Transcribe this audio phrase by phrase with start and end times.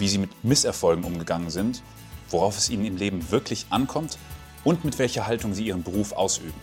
[0.00, 1.82] wie sie mit Misserfolgen umgegangen sind,
[2.30, 4.18] worauf es ihnen im Leben wirklich ankommt
[4.64, 6.54] und mit welcher Haltung sie ihren Beruf ausüben.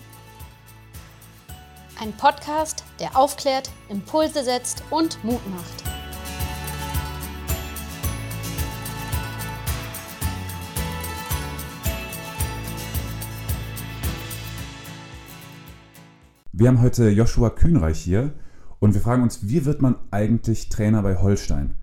[2.00, 5.84] Ein Podcast, der aufklärt, Impulse setzt und Mut macht.
[16.52, 18.34] Wir haben heute Joshua Kühnreich hier
[18.80, 21.76] und wir fragen uns, wie wird man eigentlich Trainer bei Holstein?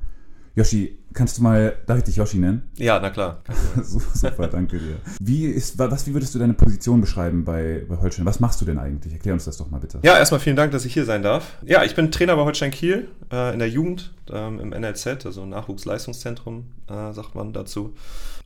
[0.56, 2.70] Yoshi, kannst du mal, darf ich dich Yoshi nennen?
[2.76, 3.42] Ja, na klar.
[3.82, 4.96] Super, danke dir.
[5.20, 8.24] Wie, ist, was, wie würdest du deine Position beschreiben bei, bei Holstein?
[8.24, 9.12] Was machst du denn eigentlich?
[9.12, 9.98] Erklär uns das doch mal bitte.
[10.04, 11.58] Ja, erstmal vielen Dank, dass ich hier sein darf.
[11.64, 15.44] Ja, ich bin Trainer bei Holstein Kiel äh, in der Jugend, ähm, im NLZ, also
[15.44, 17.94] Nachwuchsleistungszentrum, äh, sagt man dazu.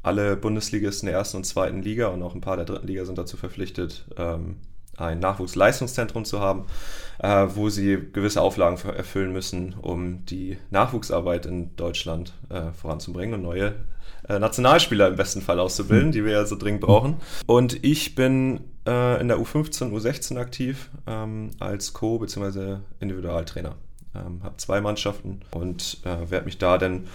[0.03, 3.19] Alle Bundesligisten der ersten und zweiten Liga und auch ein paar der dritten Liga sind
[3.19, 4.57] dazu verpflichtet, ähm,
[4.99, 6.67] ein Nachwuchsleistungszentrum zu haben,
[7.19, 13.43] äh, wo sie gewisse Auflagen erfüllen müssen, um die Nachwuchsarbeit in Deutschland äh, voranzubringen und
[13.43, 13.75] neue
[14.29, 17.17] äh, Nationalspieler im besten Fall auszubilden, die wir ja so dringend brauchen.
[17.47, 22.77] Und ich bin äh, in der U15, U16 aktiv ähm, als Co- bzw.
[23.01, 23.75] Individualtrainer.
[24.15, 27.07] Ähm, habe zwei Mannschaften und äh, werde mich da dann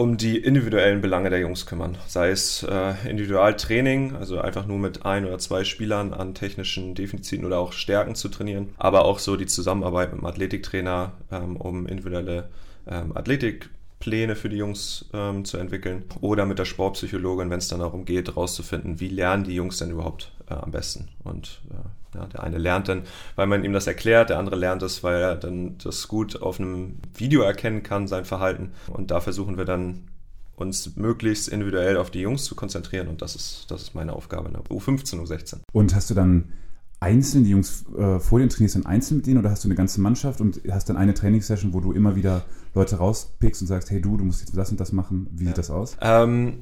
[0.00, 1.98] um die individuellen Belange der Jungs kümmern.
[2.06, 7.44] Sei es äh, Individualtraining, also einfach nur mit ein oder zwei Spielern an technischen Defiziten
[7.44, 11.86] oder auch Stärken zu trainieren, aber auch so die Zusammenarbeit mit dem Athletiktrainer, ähm, um
[11.86, 12.48] individuelle
[12.86, 17.80] ähm, Athletikpläne für die Jungs ähm, zu entwickeln oder mit der Sportpsychologin, wenn es dann
[17.80, 21.08] darum geht, herauszufinden, wie lernen die Jungs denn überhaupt äh, am besten.
[21.24, 23.02] Und äh, ja, der eine lernt dann,
[23.36, 26.58] weil man ihm das erklärt, der andere lernt es, weil er dann das gut auf
[26.58, 28.72] einem Video erkennen kann, sein Verhalten.
[28.88, 30.08] Und da versuchen wir dann
[30.56, 34.48] uns möglichst individuell auf die Jungs zu konzentrieren und das ist, das ist meine Aufgabe
[34.48, 35.60] in der U15, U16.
[35.72, 36.52] Und hast du dann
[37.00, 39.74] einzeln die Jungs äh, vor den trainierst dann einzeln mit denen oder hast du eine
[39.74, 42.44] ganze Mannschaft und hast dann eine Trainingssession, wo du immer wieder
[42.74, 45.28] Leute rauspickst und sagst, hey du, du musst jetzt das und das machen.
[45.32, 45.48] Wie ja.
[45.48, 45.96] sieht das aus?
[46.02, 46.58] Ähm,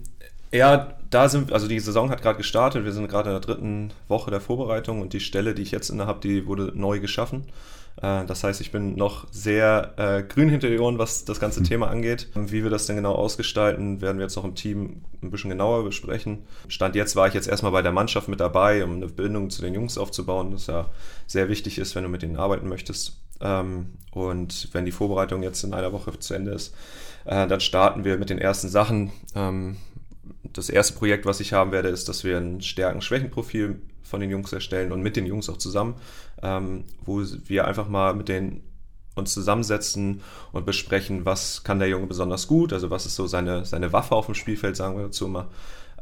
[0.53, 3.93] ja, da sind, also die Saison hat gerade gestartet, wir sind gerade in der dritten
[4.09, 7.45] Woche der Vorbereitung und die Stelle, die ich jetzt inne habe, die wurde neu geschaffen.
[8.01, 11.61] Äh, das heißt, ich bin noch sehr äh, grün hinter die Ohren, was das ganze
[11.61, 11.65] mhm.
[11.65, 12.29] Thema angeht.
[12.35, 15.85] Wie wir das denn genau ausgestalten, werden wir jetzt noch im Team ein bisschen genauer
[15.85, 16.45] besprechen.
[16.69, 19.63] Stand jetzt war ich jetzt erstmal bei der Mannschaft mit dabei, um eine Bindung zu
[19.63, 20.87] den Jungs aufzubauen, das ja
[21.27, 23.19] sehr wichtig ist, wenn du mit denen arbeiten möchtest.
[23.41, 26.75] Ähm, und wenn die Vorbereitung jetzt in einer Woche zu Ende ist,
[27.25, 29.13] äh, dann starten wir mit den ersten Sachen.
[29.35, 29.77] Ähm,
[30.53, 34.53] das erste Projekt, was ich haben werde, ist, dass wir ein Stärken-Schwächen-Profil von den Jungs
[34.53, 35.97] erstellen und mit den Jungs auch zusammen,
[36.43, 38.63] ähm, wo wir einfach mal mit den
[39.19, 40.23] uns zusammensetzen
[40.53, 44.15] und besprechen, was kann der Junge besonders gut, also was ist so seine, seine Waffe
[44.15, 45.49] auf dem Spielfeld, sagen wir dazu immer,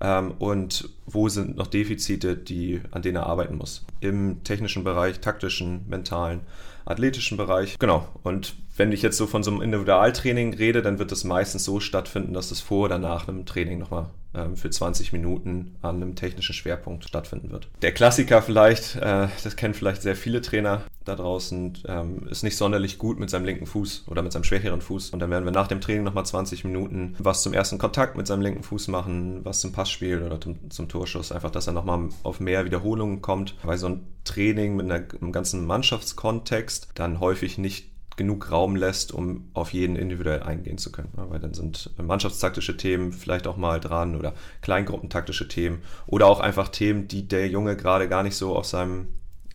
[0.01, 3.85] ähm, und wo sind noch Defizite, die, an denen er arbeiten muss.
[4.01, 6.43] Im technischen Bereich, taktischen, mentalen,
[6.85, 7.79] athletischen Bereich.
[7.79, 8.07] Genau.
[8.23, 11.81] Und wenn ich jetzt so von so einem Individualtraining rede, dann wird das meistens so
[11.81, 14.11] stattfinden, dass es vor oder nach einem Training nochmal
[14.55, 17.69] für 20 Minuten an einem technischen Schwerpunkt stattfinden wird.
[17.83, 22.57] Der Klassiker vielleicht, äh, das kennen vielleicht sehr viele Trainer da draußen, ähm, ist nicht
[22.57, 25.11] sonderlich gut mit seinem linken Fuß oder mit seinem schwächeren Fuß.
[25.11, 28.27] Und dann werden wir nach dem Training nochmal 20 Minuten was zum ersten Kontakt mit
[28.27, 31.33] seinem linken Fuß machen, was zum Passspiel oder zum, zum Torschuss.
[31.33, 33.55] Einfach, dass er nochmal auf mehr Wiederholungen kommt.
[33.63, 39.13] Weil so ein Training mit einer, einem ganzen Mannschaftskontext dann häufig nicht genug Raum lässt,
[39.13, 41.11] um auf jeden individuell eingehen zu können.
[41.15, 46.69] weil dann sind mannschaftstaktische Themen vielleicht auch mal dran oder kleingruppentaktische Themen oder auch einfach
[46.69, 49.09] Themen, die der Junge gerade gar nicht so auf seinem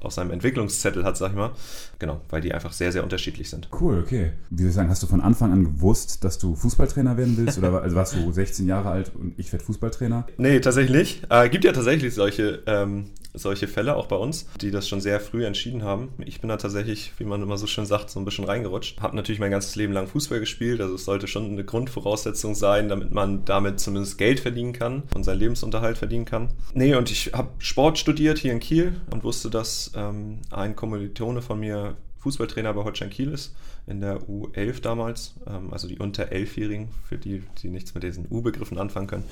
[0.03, 1.51] auf seinem Entwicklungszettel hat, sag ich mal.
[1.99, 3.69] Genau, weil die einfach sehr, sehr unterschiedlich sind.
[3.79, 4.33] Cool, okay.
[4.49, 7.57] Wie soll ich sagen, hast du von Anfang an gewusst, dass du Fußballtrainer werden willst?
[7.57, 10.25] Oder also warst du 16 Jahre alt und ich werde Fußballtrainer?
[10.37, 11.27] Nee, tatsächlich nicht.
[11.29, 15.19] Äh, gibt ja tatsächlich solche ähm, solche Fälle auch bei uns, die das schon sehr
[15.19, 16.09] früh entschieden haben.
[16.25, 19.01] Ich bin da tatsächlich, wie man immer so schön sagt, so ein bisschen reingerutscht.
[19.01, 22.89] Habe natürlich mein ganzes Leben lang Fußball gespielt, also es sollte schon eine Grundvoraussetzung sein,
[22.89, 26.49] damit man damit zumindest Geld verdienen kann und seinen Lebensunterhalt verdienen kann.
[26.73, 31.41] Nee, und ich habe Sport studiert hier in Kiel und wusste, dass ähm, ein Kommilitone
[31.41, 33.55] von mir Fußballtrainer bei Holstein Kiel ist,
[33.87, 38.27] in der U11 damals, ähm, also die unter 11-Jährigen, für die, die nichts mit diesen
[38.29, 39.23] U-Begriffen anfangen können.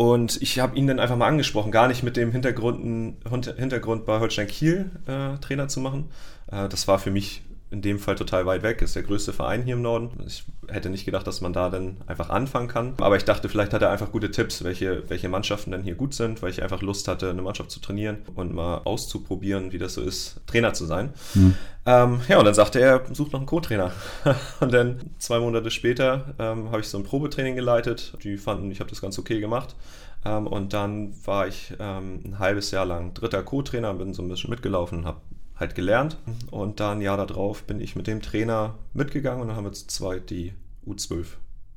[0.00, 3.18] Und ich habe ihn dann einfach mal angesprochen, gar nicht mit dem Hintergrund,
[3.58, 6.08] Hintergrund bei Holstein Kiel äh, Trainer zu machen.
[6.50, 9.62] Äh, das war für mich in dem Fall total weit weg, ist der größte Verein
[9.62, 10.10] hier im Norden.
[10.26, 12.94] Ich hätte nicht gedacht, dass man da dann einfach anfangen kann.
[12.98, 16.12] Aber ich dachte, vielleicht hat er einfach gute Tipps, welche, welche Mannschaften denn hier gut
[16.12, 19.94] sind, weil ich einfach Lust hatte, eine Mannschaft zu trainieren und mal auszuprobieren, wie das
[19.94, 21.10] so ist, Trainer zu sein.
[21.34, 21.54] Mhm.
[21.86, 23.92] Ähm, ja, und dann sagte er, sucht noch einen Co-Trainer.
[24.60, 28.14] und dann zwei Monate später ähm, habe ich so ein Probetraining geleitet.
[28.24, 29.76] Die fanden, ich habe das ganz okay gemacht.
[30.24, 34.28] Ähm, und dann war ich ähm, ein halbes Jahr lang dritter Co-Trainer, bin so ein
[34.28, 35.20] bisschen mitgelaufen habe
[35.60, 36.16] halt gelernt.
[36.50, 39.72] Und dann ein Jahr darauf bin ich mit dem Trainer mitgegangen und dann haben wir
[39.72, 40.54] zu zweit die
[40.86, 41.26] U12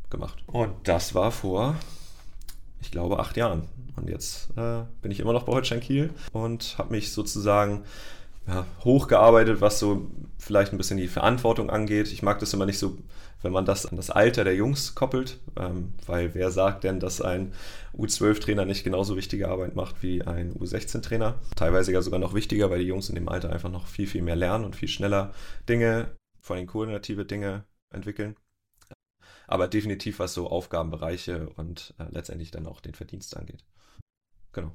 [0.09, 0.43] gemacht.
[0.47, 1.75] Und das war vor,
[2.81, 3.67] ich glaube, acht Jahren.
[3.95, 7.83] Und jetzt äh, bin ich immer noch bei Holstein Kiel und habe mich sozusagen
[8.47, 12.11] ja, hochgearbeitet, was so vielleicht ein bisschen die Verantwortung angeht.
[12.11, 12.97] Ich mag das immer nicht so,
[13.41, 17.21] wenn man das an das Alter der Jungs koppelt, ähm, weil wer sagt denn, dass
[17.21, 17.53] ein
[17.97, 21.39] U12-Trainer nicht genauso wichtige Arbeit macht wie ein U16-Trainer?
[21.55, 24.21] Teilweise ja sogar noch wichtiger, weil die Jungs in dem Alter einfach noch viel, viel
[24.21, 25.33] mehr lernen und viel schneller
[25.69, 26.11] Dinge,
[26.41, 28.35] vor allem koordinative Dinge entwickeln.
[29.47, 33.63] Aber definitiv, was so Aufgabenbereiche und äh, letztendlich dann auch den Verdienst angeht.
[34.51, 34.71] Genau.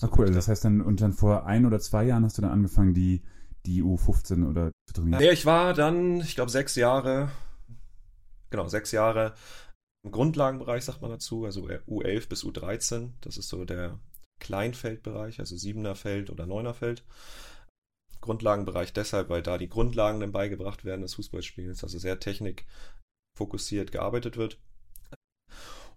[0.00, 0.30] Ah, cool.
[0.30, 3.22] Das heißt dann, und dann vor ein oder zwei Jahren hast du dann angefangen, die,
[3.66, 5.22] die U15 oder zu trainieren?
[5.22, 7.30] Ja, ich war dann, ich glaube, sechs Jahre,
[8.50, 9.34] genau, sechs Jahre
[10.04, 13.10] im Grundlagenbereich, sagt man dazu, also U11 bis U13.
[13.20, 13.98] Das ist so der
[14.40, 17.04] Kleinfeldbereich, also Siebener Feld oder Neuner Feld.
[18.20, 24.36] Grundlagenbereich deshalb, weil da die Grundlagen dann beigebracht werden des Fußballspiels, also sehr technikfokussiert gearbeitet
[24.36, 24.58] wird.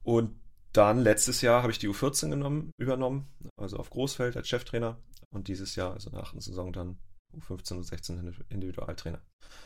[0.03, 0.35] Und
[0.73, 3.27] dann letztes Jahr habe ich die U14 genommen, übernommen,
[3.57, 4.97] also auf Großfeld als Cheftrainer.
[5.29, 6.97] Und dieses Jahr, also nach der Saison, dann
[7.33, 9.21] U15 und 16 Individualtrainer.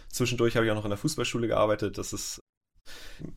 [0.09, 1.97] Zwischendurch habe ich auch noch in der Fußballschule gearbeitet.
[1.97, 2.39] Das ist,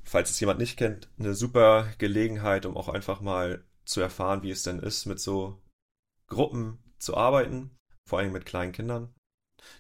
[0.05, 4.51] falls es jemand nicht kennt, eine super Gelegenheit, um auch einfach mal zu erfahren, wie
[4.51, 5.63] es denn ist, mit so
[6.27, 7.75] Gruppen zu arbeiten,
[8.07, 9.15] vor allem mit kleinen Kindern.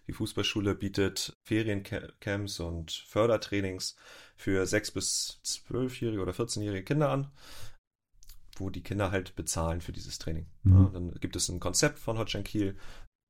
[0.06, 3.96] Die Fußballschule bietet Feriencamps und Fördertrainings
[4.36, 7.30] für 6- bis 12-jährige oder 14-jährige Kinder an
[8.60, 10.46] wo die Kinder halt bezahlen für dieses Training.
[10.62, 10.72] Mhm.
[10.72, 12.76] Ja, dann gibt es ein Konzept von Holstein Kiel,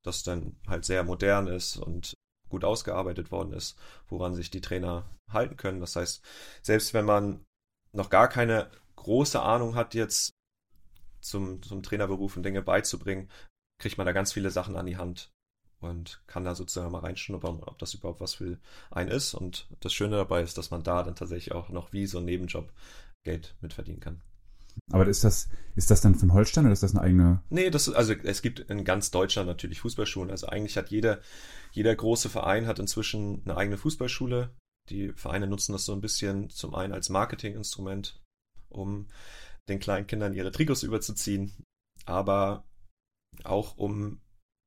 [0.03, 2.13] das dann halt sehr modern ist und
[2.49, 3.77] gut ausgearbeitet worden ist,
[4.07, 5.79] woran sich die Trainer halten können.
[5.79, 6.23] Das heißt,
[6.61, 7.45] selbst wenn man
[7.93, 10.31] noch gar keine große Ahnung hat, jetzt
[11.21, 13.29] zum, zum Trainerberuf und Dinge beizubringen,
[13.79, 15.31] kriegt man da ganz viele Sachen an die Hand
[15.79, 18.57] und kann da sozusagen mal reinschnuppern, ob das überhaupt was für
[18.91, 19.33] einen ist.
[19.33, 22.25] Und das Schöne dabei ist, dass man da dann tatsächlich auch noch wie so ein
[22.25, 22.71] Nebenjob
[23.23, 24.21] Geld mitverdienen kann.
[24.91, 27.43] Aber ist das, ist das dann von Holstein oder ist das eine eigene?
[27.49, 30.31] Nee, das, also es gibt in ganz Deutschland natürlich Fußballschulen.
[30.31, 31.19] Also eigentlich hat jeder,
[31.71, 34.55] jeder große Verein hat inzwischen eine eigene Fußballschule.
[34.89, 38.21] Die Vereine nutzen das so ein bisschen zum einen als Marketinginstrument,
[38.69, 39.07] um
[39.69, 41.53] den kleinen Kindern ihre Trikots überzuziehen,
[42.05, 42.63] aber
[43.43, 44.21] auch um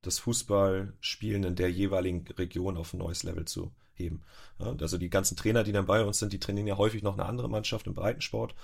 [0.05, 4.23] das Fußballspielen in der jeweiligen Region auf ein neues Level zu heben.
[4.59, 7.27] Also die ganzen Trainer, die dann bei uns sind, die trainieren ja häufig noch eine
[7.27, 8.55] andere Mannschaft im Breitensport.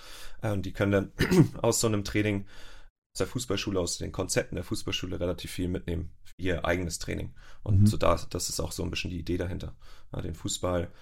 [0.42, 1.12] Äh, die können dann
[1.62, 2.46] aus so einem Training
[3.14, 7.34] aus der Fußballschule, aus den Konzepten der Fußballschule relativ viel mitnehmen für ihr eigenes Training.
[7.62, 7.86] Und mhm.
[7.86, 9.74] so da, das ist auch so ein bisschen die Idee dahinter.
[10.12, 10.92] Den Fußball,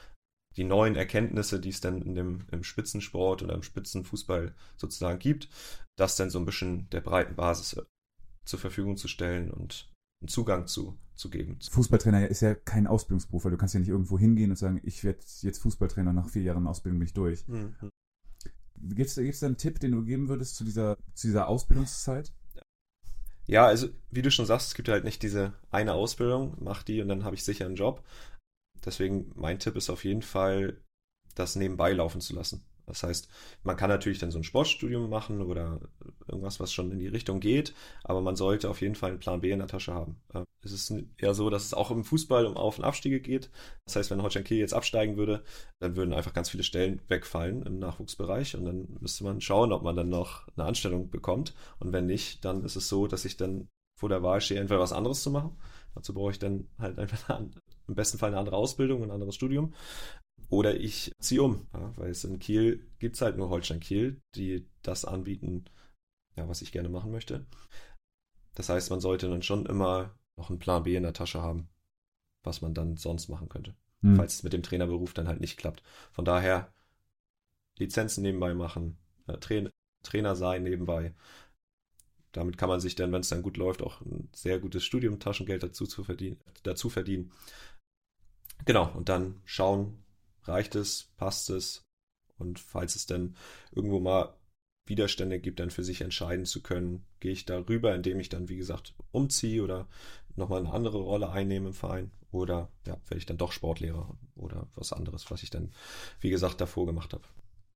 [0.56, 5.48] die neuen Erkenntnisse, die es dann in dem, im Spitzensport oder im Spitzenfußball sozusagen gibt,
[5.96, 7.82] das dann so ein bisschen der breiten Basis äh,
[8.44, 9.90] zur Verfügung zu stellen und
[10.20, 11.58] einen Zugang zu, zu geben.
[11.70, 15.04] Fußballtrainer ist ja kein Ausbildungsberuf, weil du kannst ja nicht irgendwo hingehen und sagen, ich
[15.04, 17.46] werde jetzt Fußballtrainer, nach vier Jahren Ausbildung bin ich durch.
[17.48, 17.74] Mhm.
[18.78, 22.32] Gibt es da einen Tipp, den du geben würdest zu dieser, zu dieser Ausbildungszeit?
[23.46, 27.00] Ja, also wie du schon sagst, es gibt halt nicht diese eine Ausbildung, mach die
[27.00, 28.04] und dann habe ich sicher einen Job.
[28.84, 30.80] Deswegen mein Tipp ist auf jeden Fall,
[31.34, 32.64] das nebenbei laufen zu lassen.
[32.86, 33.28] Das heißt,
[33.64, 35.80] man kann natürlich dann so ein Sportstudium machen oder
[36.28, 37.74] irgendwas, was schon in die Richtung geht,
[38.04, 40.16] aber man sollte auf jeden Fall einen Plan B in der Tasche haben.
[40.32, 43.50] Äh, es ist eher so, dass es auch im Fußball um Auf- und Abstiege geht.
[43.84, 45.42] Das heißt, wenn Holstein Kiel jetzt absteigen würde,
[45.80, 49.82] dann würden einfach ganz viele Stellen wegfallen im Nachwuchsbereich und dann müsste man schauen, ob
[49.82, 51.54] man dann noch eine Anstellung bekommt.
[51.78, 54.80] Und wenn nicht, dann ist es so, dass ich dann vor der Wahl stehe, entweder
[54.80, 55.56] was anderes zu machen.
[55.94, 57.40] Dazu brauche ich dann halt einfach
[57.88, 59.72] im besten Fall eine andere Ausbildung, ein anderes Studium.
[60.48, 64.20] Oder ich ziehe um, ja, weil es in Kiel gibt es halt nur Holstein Kiel,
[64.34, 65.64] die das anbieten,
[66.36, 67.46] ja, was ich gerne machen möchte.
[68.54, 71.68] Das heißt, man sollte dann schon immer noch einen Plan B in der Tasche haben,
[72.44, 74.16] was man dann sonst machen könnte, hm.
[74.16, 75.82] falls es mit dem Trainerberuf dann halt nicht klappt.
[76.12, 76.72] Von daher
[77.78, 79.68] Lizenzen nebenbei machen, äh, Tra
[80.02, 81.14] Trainer sein nebenbei.
[82.30, 85.62] Damit kann man sich dann, wenn es dann gut läuft, auch ein sehr gutes Studium-Taschengeld
[85.62, 87.32] dazu, verdienen, dazu verdienen.
[88.64, 90.04] Genau, und dann schauen,
[90.48, 91.82] reicht es, passt es
[92.38, 93.36] und falls es dann
[93.72, 94.34] irgendwo mal
[94.86, 98.56] Widerstände gibt, dann für sich entscheiden zu können, gehe ich darüber, indem ich dann, wie
[98.56, 99.88] gesagt, umziehe oder
[100.36, 104.68] nochmal eine andere Rolle einnehme im Verein oder ja, werde ich dann doch Sportlehrer oder
[104.74, 105.72] was anderes, was ich dann,
[106.20, 107.24] wie gesagt, davor gemacht habe.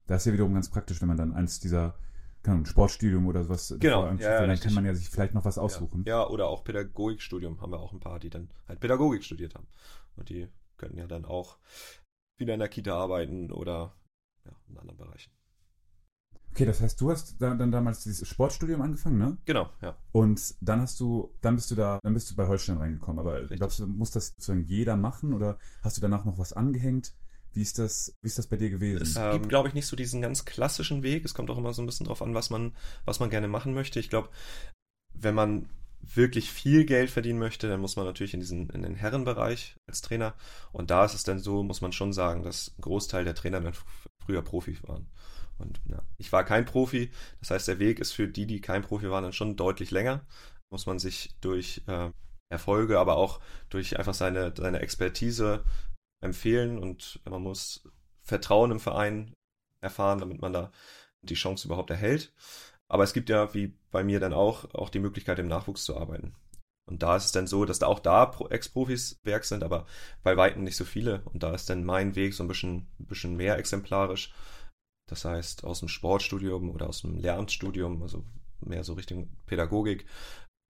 [0.06, 1.94] Das ist ja wiederum ganz praktisch, wenn man dann eins dieser
[2.42, 3.74] kann, Sportstudium oder sowas.
[3.78, 4.06] Genau.
[4.06, 4.68] Ja, ja, dann richtig.
[4.68, 6.04] kann man ja sich vielleicht noch was aussuchen.
[6.06, 9.54] Ja, ja, oder auch Pädagogikstudium haben wir auch ein paar, die dann halt Pädagogik studiert
[9.54, 9.66] haben.
[10.16, 11.58] Und die könnten ja dann auch
[12.40, 13.94] wieder in der Kita arbeiten oder
[14.44, 15.30] ja, in anderen Bereichen.
[16.52, 19.38] Okay, das heißt, du hast da, dann damals dieses Sportstudium angefangen, ne?
[19.44, 19.96] Genau, ja.
[20.12, 23.20] Und dann hast du, dann bist du da, dann bist du bei Holstein reingekommen.
[23.20, 23.58] Aber Richtig.
[23.58, 27.14] glaubst du, muss das sozusagen jeder machen oder hast du danach noch was angehängt?
[27.52, 29.02] Wie ist das, wie ist das bei dir gewesen?
[29.02, 31.24] Es Ähm, gibt, glaube ich, nicht so diesen ganz klassischen Weg.
[31.24, 33.72] Es kommt auch immer so ein bisschen drauf an, was man, was man gerne machen
[33.74, 34.00] möchte.
[34.00, 34.28] Ich glaube,
[35.14, 35.68] wenn man
[36.02, 40.00] wirklich viel Geld verdienen möchte, dann muss man natürlich in diesen, in den Herrenbereich als
[40.00, 40.34] Trainer.
[40.72, 43.60] Und da ist es dann so, muss man schon sagen, dass ein Großteil der Trainer
[43.60, 43.74] dann
[44.24, 45.08] früher Profi waren.
[45.58, 47.10] Und ja, ich war kein Profi.
[47.40, 50.26] Das heißt, der Weg ist für die, die kein Profi waren, dann schon deutlich länger.
[50.70, 52.10] Muss man sich durch äh,
[52.48, 55.64] Erfolge, aber auch durch einfach seine, seine Expertise
[56.22, 57.88] empfehlen und man muss
[58.22, 59.32] Vertrauen im Verein
[59.80, 60.72] erfahren, damit man da
[61.22, 62.32] die Chance überhaupt erhält.
[62.90, 65.96] Aber es gibt ja, wie bei mir dann auch, auch die Möglichkeit, im Nachwuchs zu
[65.96, 66.34] arbeiten.
[66.88, 69.86] Und da ist es dann so, dass da auch da Pro- Ex-Profis Werk sind, aber
[70.24, 71.22] bei Weitem nicht so viele.
[71.26, 74.34] Und da ist dann mein Weg so ein bisschen, ein bisschen mehr exemplarisch.
[75.08, 78.24] Das heißt, aus dem Sportstudium oder aus dem Lehramtsstudium, also
[78.60, 80.04] mehr so Richtung Pädagogik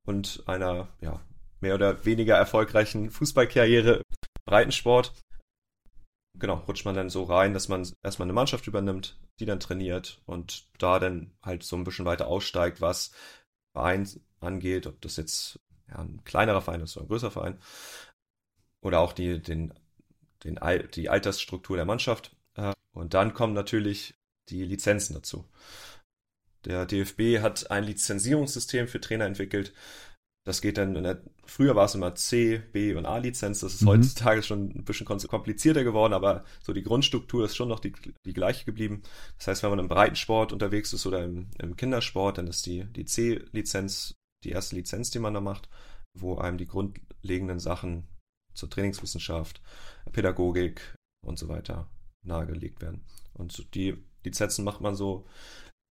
[0.06, 1.20] und einer, ja,
[1.60, 4.02] mehr oder weniger erfolgreichen Fußballkarriere,
[4.44, 5.14] Breitensport.
[6.34, 10.22] Genau, rutscht man dann so rein, dass man erstmal eine Mannschaft übernimmt, die dann trainiert
[10.26, 13.10] und da dann halt so ein bisschen weiter aussteigt, was
[13.72, 14.08] Verein
[14.40, 15.58] angeht, ob das jetzt
[15.88, 17.58] ja, ein kleinerer Verein ist oder ein größerer Verein.
[18.80, 19.74] Oder auch die, den,
[20.44, 20.58] den,
[20.94, 22.36] die Altersstruktur der Mannschaft.
[22.54, 24.14] Äh, Und dann kommen natürlich
[24.48, 25.48] die Lizenzen dazu.
[26.64, 29.72] Der DFB hat ein Lizenzierungssystem für Trainer entwickelt.
[30.46, 33.60] Das geht dann, in der, früher war es immer C, B und A-Lizenz.
[33.60, 33.88] Das ist Mhm.
[33.88, 37.92] heutzutage schon ein bisschen komplizierter geworden, aber so die Grundstruktur ist schon noch die,
[38.24, 39.02] die gleiche geblieben.
[39.36, 42.84] Das heißt, wenn man im Breitensport unterwegs ist oder im, im Kindersport, dann ist die,
[42.84, 45.68] die C-Lizenz die erste Lizenz, die man da macht,
[46.18, 48.08] wo einem die grundlegenden Sachen
[48.54, 49.60] zur Trainingswissenschaft,
[50.12, 50.94] Pädagogik
[51.26, 51.90] und so weiter
[52.24, 53.04] nahegelegt werden.
[53.34, 55.26] Und die Lizenzen macht man so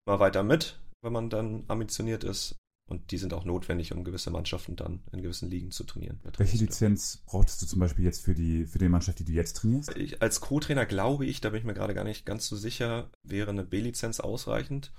[0.07, 2.55] mal weiter mit, wenn man dann ambitioniert ist.
[2.89, 6.19] Und die sind auch notwendig, um gewisse Mannschaften dann in gewissen Ligen zu trainieren.
[6.37, 9.57] welche Lizenz brauchtest du zum Beispiel jetzt für die, für die Mannschaft, die du jetzt
[9.57, 9.95] trainierst?
[9.95, 13.11] Ich, als Co-Trainer glaube ich, da bin ich mir gerade gar nicht ganz so sicher,
[13.21, 14.91] wäre eine B-Lizenz ausreichend.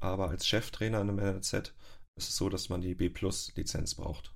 [0.00, 1.74] Aber als Cheftrainer in einem NLZ
[2.16, 4.34] ist es so, dass man die B-Plus-Lizenz braucht.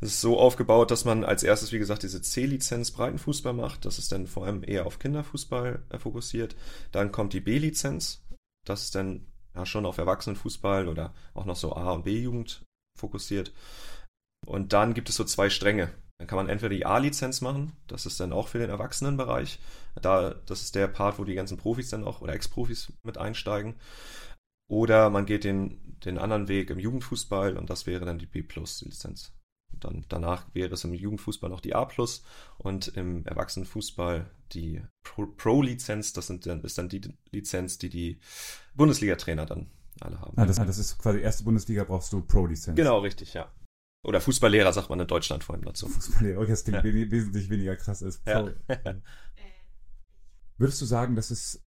[0.00, 3.84] Es ist so aufgebaut, dass man als erstes, wie gesagt, diese C-Lizenz Breitenfußball macht.
[3.86, 6.54] Das ist dann vor allem eher auf Kinderfußball äh, fokussiert.
[6.92, 8.24] Dann kommt die B-Lizenz.
[8.64, 12.64] Das ist dann ja, schon auf Erwachsenenfußball oder auch noch so A- und B-Jugend
[12.98, 13.52] fokussiert.
[14.46, 15.92] Und dann gibt es so zwei Stränge.
[16.18, 19.58] Dann kann man entweder die A-Lizenz machen, das ist dann auch für den Erwachsenenbereich.
[20.00, 23.74] Da, das ist der Part, wo die ganzen Profis dann auch oder Ex-Profis mit einsteigen.
[24.70, 29.32] Oder man geht den, den anderen Weg im Jugendfußball und das wäre dann die B-Plus-Lizenz.
[29.80, 32.22] Dann, danach wäre es im Jugendfußball noch die A plus
[32.58, 36.12] und im Erwachsenenfußball die Pro- Pro-Lizenz.
[36.12, 37.00] das sind dann, ist dann die
[37.30, 38.18] Lizenz, die die
[38.74, 40.32] Bundesliga-Trainer dann alle haben.
[40.36, 42.76] Ah, das, das ist quasi erste Bundesliga brauchst du Pro-Lizenz.
[42.76, 43.52] Genau, richtig, ja.
[44.04, 45.88] Oder Fußballlehrer sagt man in Deutschland vor allem dazu.
[45.88, 46.84] Fußballlehrer, okay, das klingt Ja.
[46.84, 48.48] we- wesentlich weniger krass als Ja.
[50.58, 51.62] Würdest du sagen, das ist,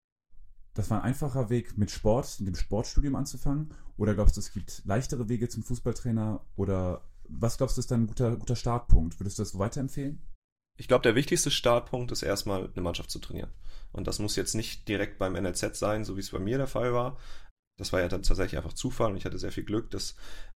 [0.73, 3.73] das war ein einfacher Weg mit Sport, in dem Sportstudium anzufangen?
[3.97, 6.45] Oder glaubst du, es gibt leichtere Wege zum Fußballtrainer?
[6.55, 9.19] Oder was glaubst du, ist dann ein guter, guter Startpunkt?
[9.19, 10.21] Würdest du das weiterempfehlen?
[10.77, 13.51] Ich glaube, der wichtigste Startpunkt ist erstmal eine Mannschaft zu trainieren.
[13.91, 16.67] Und das muss jetzt nicht direkt beim NLZ sein, so wie es bei mir der
[16.67, 17.17] Fall war.
[17.77, 20.15] Das war ja dann tatsächlich einfach Zufall und ich hatte sehr viel Glück, dass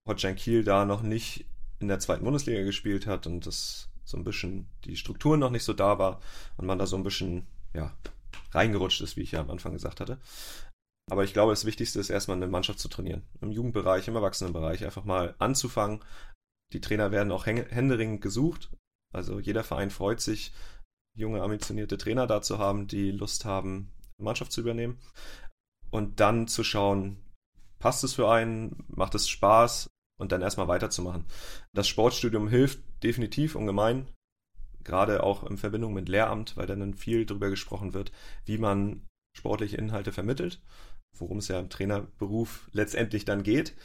[0.07, 1.47] Holstein Kiel da noch nicht
[1.81, 5.65] in der zweiten Bundesliga gespielt hat und das so ein bisschen die Strukturen noch nicht
[5.65, 6.21] so da war
[6.57, 7.97] und man da so ein bisschen, ja,
[8.53, 10.19] reingerutscht ist, wie ich ja am Anfang gesagt hatte.
[11.11, 13.23] Aber ich glaube, das Wichtigste ist erstmal eine Mannschaft zu trainieren.
[13.41, 16.01] Im Jugendbereich, im Erwachsenenbereich einfach mal anzufangen.
[16.75, 18.71] Die Trainer werden auch händeringend gesucht.
[19.15, 20.53] Also jeder Verein freut sich,
[21.17, 24.99] junge, ambitionierte Trainer da zu haben, die Lust haben, Mannschaft zu übernehmen.
[25.91, 27.23] Und dann zu schauen,
[27.79, 29.89] passt es für einen, macht es Spaß
[30.19, 31.25] und dann erstmal weiterzumachen.
[31.73, 34.09] Das Sportstudium hilft definitiv ungemein,
[34.83, 38.11] gerade auch in Verbindung mit Lehramt, weil dann viel darüber gesprochen wird,
[38.47, 40.61] wie man sportliche Inhalte vermittelt,
[41.17, 43.77] worum es ja im Trainerberuf letztendlich dann geht.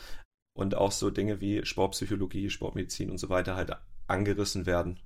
[0.59, 3.71] Und auch so Dinge wie Sportpsychologie, Sportmedizin und so weiter halt
[4.07, 4.99] angerissen werden.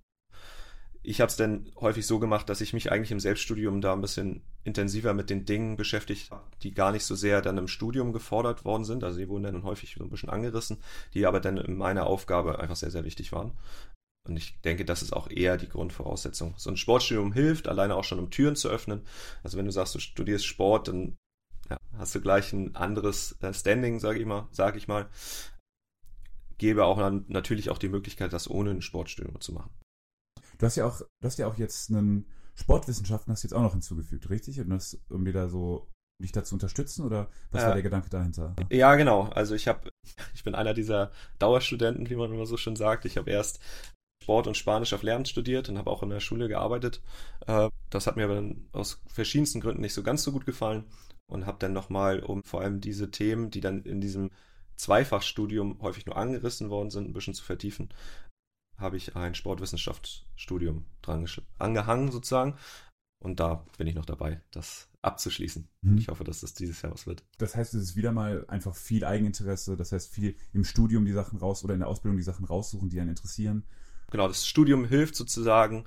[1.03, 4.01] Ich habe es dann häufig so gemacht, dass ich mich eigentlich im Selbststudium da ein
[4.01, 8.13] bisschen intensiver mit den Dingen beschäftigt habe, die gar nicht so sehr dann im Studium
[8.13, 9.03] gefordert worden sind.
[9.03, 10.77] Also die wurden dann häufig so ein bisschen angerissen,
[11.13, 13.51] die aber dann in meiner Aufgabe einfach sehr, sehr wichtig waren.
[14.27, 16.55] Und ich denke, das ist auch eher die Grundvoraussetzung.
[16.57, 19.01] So ein Sportstudium hilft, alleine auch schon um Türen zu öffnen.
[19.43, 21.15] Also wenn du sagst, du studierst Sport, dann
[21.69, 25.09] ja, hast du gleich ein anderes äh, Standing, sage ich mal, sage ich mal.
[26.57, 29.71] Gebe auch dann natürlich auch die Möglichkeit, das ohne ein Sportstudium zu machen.
[30.57, 33.61] Du hast ja auch, du hast ja auch jetzt einen Sportwissenschaften hast du jetzt auch
[33.61, 34.59] noch hinzugefügt, richtig?
[34.59, 35.89] Und das, um dir da so
[36.21, 38.55] dich dazu unterstützen oder was äh, war der Gedanke dahinter?
[38.69, 39.23] Ja, genau.
[39.23, 39.89] Also ich habe,
[40.33, 43.05] ich bin einer dieser Dauerstudenten, wie man immer so schön sagt.
[43.05, 43.59] Ich habe erst
[44.21, 47.01] Sport und Spanisch auf Lehramt studiert und habe auch in der Schule gearbeitet.
[47.47, 50.85] Äh, das hat mir aber dann aus verschiedensten Gründen nicht so ganz so gut gefallen
[51.27, 54.31] und habe dann nochmal, um vor allem diese Themen, die dann in diesem
[54.75, 57.89] Zweifachstudium häufig nur angerissen worden sind, ein bisschen zu vertiefen,
[58.77, 61.27] habe ich ein Sportwissenschaftsstudium dran
[61.59, 62.57] angehangen sozusagen.
[63.23, 65.69] Und da bin ich noch dabei, das abzuschließen.
[65.81, 65.97] Mhm.
[65.97, 67.23] Ich hoffe, dass das dieses Jahr was wird.
[67.37, 71.13] Das heißt, es ist wieder mal einfach viel Eigeninteresse, das heißt viel im Studium die
[71.13, 73.65] Sachen raus oder in der Ausbildung die Sachen raussuchen, die einen interessieren
[74.13, 75.85] genau, das Studium hilft sozusagen,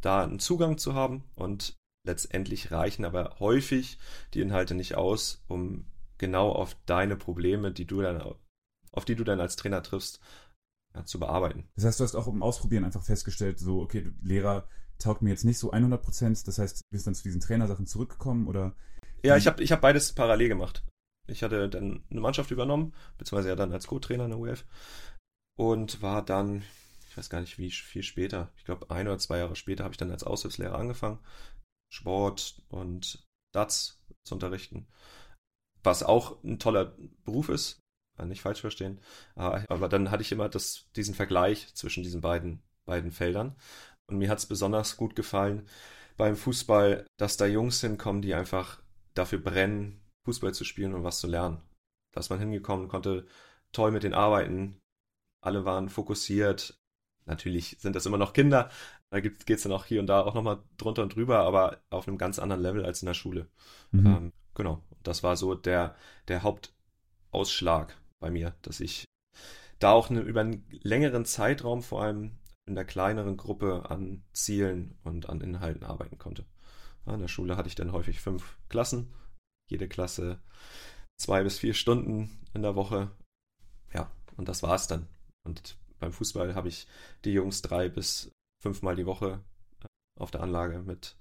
[0.00, 1.74] da einen Zugang zu haben und
[2.06, 3.98] letztendlich reichen aber häufig
[4.32, 5.84] die Inhalte nicht aus, um
[6.18, 8.22] genau auf deine Probleme, die du dann,
[8.92, 10.20] auf die du dann als Trainer triffst,
[10.94, 11.68] ja, zu bearbeiten.
[11.74, 15.44] Das heißt, du hast auch im Ausprobieren einfach festgestellt, so, okay, Lehrer taugt mir jetzt
[15.44, 18.74] nicht so 100 Prozent, das heißt, du bist dann zu diesen Trainersachen zurückgekommen oder?
[19.22, 20.84] Ja, ich habe ich hab beides parallel gemacht.
[21.26, 24.64] Ich hatte dann eine Mannschaft übernommen, beziehungsweise ja dann als Co-Trainer in der UF
[25.58, 26.62] und war dann,
[27.10, 29.92] ich weiß gar nicht, wie viel später, ich glaube ein oder zwei Jahre später habe
[29.92, 31.18] ich dann als Aushilfslehrer angefangen,
[31.92, 33.24] Sport und
[33.54, 34.86] DATS zu unterrichten.
[35.82, 37.80] Was auch ein toller Beruf ist,
[38.24, 39.00] nicht falsch verstehen.
[39.34, 43.56] Aber dann hatte ich immer das, diesen Vergleich zwischen diesen beiden, beiden Feldern.
[44.08, 45.68] Und mir hat es besonders gut gefallen
[46.16, 48.82] beim Fußball, dass da Jungs hinkommen, die einfach
[49.14, 51.62] dafür brennen, Fußball zu spielen und was zu lernen.
[52.12, 53.26] Da ist man hingekommen, konnte
[53.72, 54.78] toll mit denen arbeiten.
[55.44, 56.78] Alle waren fokussiert,
[57.26, 58.70] Natürlich sind das immer noch Kinder,
[59.10, 62.06] da geht es dann auch hier und da auch nochmal drunter und drüber, aber auf
[62.06, 63.48] einem ganz anderen Level als in der Schule.
[63.90, 64.06] Mhm.
[64.06, 65.96] Ähm, genau, das war so der,
[66.28, 69.04] der Hauptausschlag bei mir, dass ich
[69.78, 74.98] da auch eine, über einen längeren Zeitraum vor allem in der kleineren Gruppe an Zielen
[75.04, 76.44] und an Inhalten arbeiten konnte.
[77.06, 79.12] In der Schule hatte ich dann häufig fünf Klassen,
[79.68, 80.40] jede Klasse
[81.16, 83.10] zwei bis vier Stunden in der Woche.
[83.92, 85.06] Ja, und das war es dann.
[85.44, 86.86] Und beim Fußball habe ich
[87.24, 88.30] die Jungs drei bis
[88.62, 89.40] fünfmal die Woche
[89.82, 89.86] äh,
[90.20, 91.16] auf der Anlage mit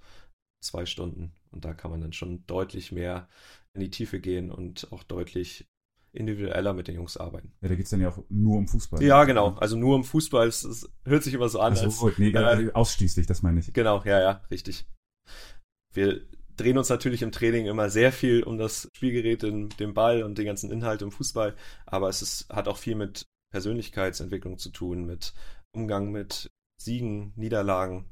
[0.63, 1.33] zwei Stunden.
[1.51, 3.27] Und da kann man dann schon deutlich mehr
[3.73, 5.65] in die Tiefe gehen und auch deutlich
[6.11, 7.51] individueller mit den Jungs arbeiten.
[7.61, 9.03] Ja, da geht es dann ja auch nur um Fußball.
[9.03, 9.55] Ja, genau.
[9.55, 10.47] Also nur um Fußball.
[10.47, 11.73] Es, es hört sich immer so an.
[11.73, 13.73] Also, als, nee, äh, ausschließlich, das meine ich.
[13.73, 14.85] Genau, ja, ja, richtig.
[15.93, 16.21] Wir
[16.55, 20.37] drehen uns natürlich im Training immer sehr viel um das Spielgerät, den, den Ball und
[20.37, 25.05] den ganzen Inhalt im Fußball, aber es ist, hat auch viel mit Persönlichkeitsentwicklung zu tun,
[25.05, 25.33] mit
[25.71, 28.03] Umgang mit Siegen, Niederlagen.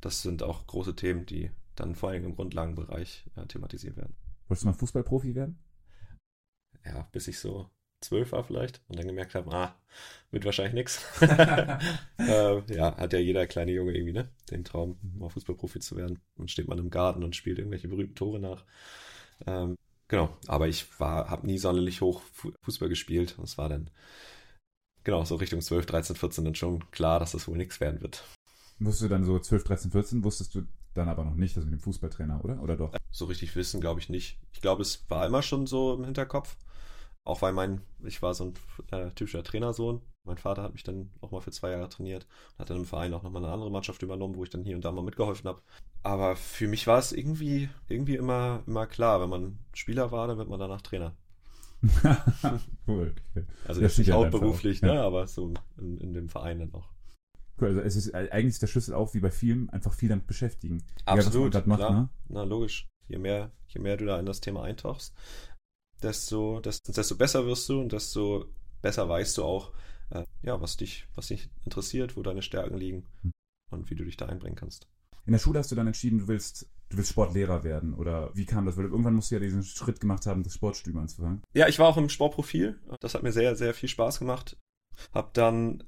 [0.00, 4.16] Das sind auch große Themen, die dann vor allem im Grundlagenbereich äh, thematisiert werden.
[4.48, 5.58] Wolltest du mal Fußballprofi werden?
[6.82, 7.68] Ja, bis ich so
[8.00, 9.74] zwölf war vielleicht und dann gemerkt habe, ah,
[10.30, 11.04] wird wahrscheinlich nichts.
[11.20, 14.30] äh, ja, hat ja jeder kleine Junge irgendwie, ne?
[14.50, 16.22] Den Traum, mal Fußballprofi zu werden.
[16.36, 18.64] Und steht man im Garten und spielt irgendwelche berühmten Tore nach.
[19.46, 19.76] Ähm,
[20.08, 22.22] genau, aber ich war, habe nie sonderlich hoch
[22.62, 23.36] Fußball gespielt.
[23.42, 23.90] Es war dann
[25.04, 28.24] genau, so Richtung 12, 13, 14 dann schon klar, dass das wohl nichts werden wird.
[28.80, 31.74] Wusstest du dann so 12, 13, 14, wusstest du dann aber noch nicht, das mit
[31.74, 32.62] dem Fußballtrainer, oder?
[32.62, 32.94] Oder doch?
[33.10, 34.38] So richtig wissen, glaube ich nicht.
[34.52, 36.56] Ich glaube, es war immer schon so im Hinterkopf.
[37.24, 38.54] Auch weil mein, ich war so ein
[38.90, 40.02] äh, typischer Trainersohn.
[40.24, 42.84] Mein Vater hat mich dann auch mal für zwei Jahre trainiert und hat dann im
[42.84, 45.48] Verein auch nochmal eine andere Mannschaft übernommen, wo ich dann hier und da mal mitgeholfen
[45.48, 45.62] habe.
[46.02, 50.36] Aber für mich war es irgendwie, irgendwie immer, immer klar, wenn man Spieler war, dann
[50.36, 51.14] wird man danach Trainer.
[52.88, 53.14] Cool.
[53.36, 53.46] Okay.
[53.66, 55.02] Also das nicht hauptberuflich, ne, ja.
[55.02, 56.88] aber so in, in, dem Verein dann auch.
[57.60, 60.84] Cool, also es ist eigentlich der Schlüssel auch wie bei vielen, einfach viel damit beschäftigen.
[61.04, 61.92] Absolut, ja, macht, klar.
[61.92, 62.08] Ne?
[62.28, 62.88] Na, logisch.
[63.08, 65.14] Je mehr, je mehr du da in das Thema eintauchst,
[66.02, 68.46] desto, desto, desto besser wirst du und desto
[68.82, 69.72] besser weißt du auch,
[70.10, 73.32] äh, ja, was dich, was dich interessiert, wo deine Stärken liegen hm.
[73.70, 74.88] und wie du dich da einbringen kannst.
[75.26, 78.46] In der Schule hast du dann entschieden, du willst du willst Sportlehrer werden oder wie
[78.46, 78.76] kam das?
[78.76, 81.42] Weil irgendwann musst du ja diesen Schritt gemacht haben, das Sportstudium anzufangen.
[81.52, 82.78] Ja, ich war auch im Sportprofil.
[83.00, 84.56] Das hat mir sehr, sehr viel Spaß gemacht.
[85.12, 85.84] Hab dann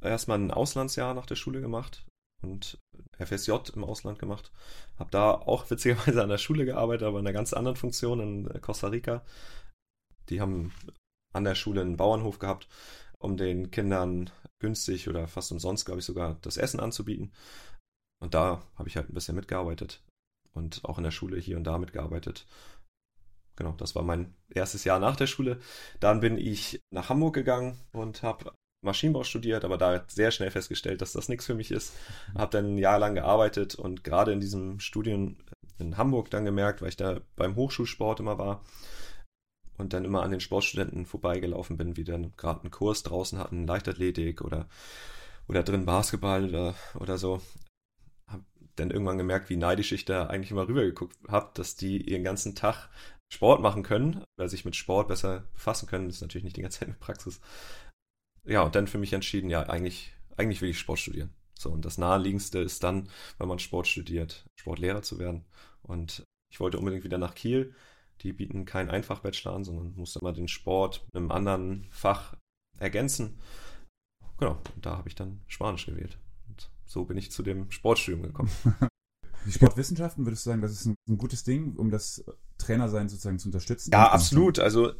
[0.00, 2.06] erstmal ein Auslandsjahr nach der Schule gemacht
[2.42, 2.78] und
[3.18, 4.52] FSJ im Ausland gemacht.
[4.98, 8.60] Hab da auch witzigerweise an der Schule gearbeitet, aber in einer ganz anderen Funktion in
[8.60, 9.24] Costa Rica.
[10.28, 10.72] Die haben
[11.34, 12.68] an der Schule einen Bauernhof gehabt,
[13.18, 17.32] um den Kindern günstig oder fast umsonst, glaube ich, sogar das Essen anzubieten.
[18.20, 20.02] Und da habe ich halt ein bisschen mitgearbeitet
[20.58, 22.46] und auch in der Schule hier und da mitgearbeitet.
[23.56, 25.58] Genau, das war mein erstes Jahr nach der Schule.
[25.98, 31.00] Dann bin ich nach Hamburg gegangen und habe Maschinenbau studiert, aber da sehr schnell festgestellt,
[31.02, 31.92] dass das nichts für mich ist.
[32.36, 35.36] Habe dann ein Jahr lang gearbeitet und gerade in diesem Studium
[35.78, 38.62] in Hamburg dann gemerkt, weil ich da beim Hochschulsport immer war
[39.76, 43.66] und dann immer an den Sportstudenten vorbeigelaufen bin, wie dann gerade einen Kurs draußen hatten,
[43.66, 44.68] Leichtathletik oder,
[45.48, 47.40] oder drin Basketball oder, oder so.
[48.78, 52.54] Dann irgendwann gemerkt, wie neidisch ich da eigentlich immer rübergeguckt habe, dass die ihren ganzen
[52.54, 52.88] Tag
[53.30, 56.06] Sport machen können oder sich mit Sport besser befassen können.
[56.06, 57.40] Das ist natürlich nicht die ganze Zeit in Praxis
[58.48, 61.30] ja, und dann für mich entschieden, ja, eigentlich, eigentlich will ich Sport studieren.
[61.58, 65.44] So, und das naheliegendste ist dann, wenn man Sport studiert, Sportlehrer zu werden.
[65.82, 67.74] Und ich wollte unbedingt wieder nach Kiel.
[68.22, 72.36] Die bieten keinen Einfach-Bachelor an, sondern musste mal den Sport mit einem anderen Fach
[72.78, 73.38] ergänzen.
[74.38, 76.16] Genau, und da habe ich dann Spanisch gewählt.
[76.88, 78.50] So bin ich zu dem Sportstudium gekommen.
[79.46, 82.24] Die Sportwissenschaften, würdest du sagen, das ist ein, ein gutes Ding, um das
[82.58, 83.92] Trainersein sozusagen zu unterstützen?
[83.92, 84.58] Ja, absolut.
[84.58, 84.92] Also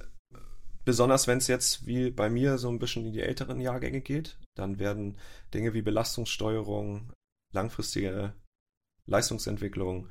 [0.89, 4.39] Besonders wenn es jetzt wie bei mir so ein bisschen in die älteren Jahrgänge geht,
[4.55, 5.19] dann werden
[5.53, 7.13] Dinge wie Belastungssteuerung,
[7.53, 8.33] langfristige
[9.05, 10.09] Leistungsentwicklung,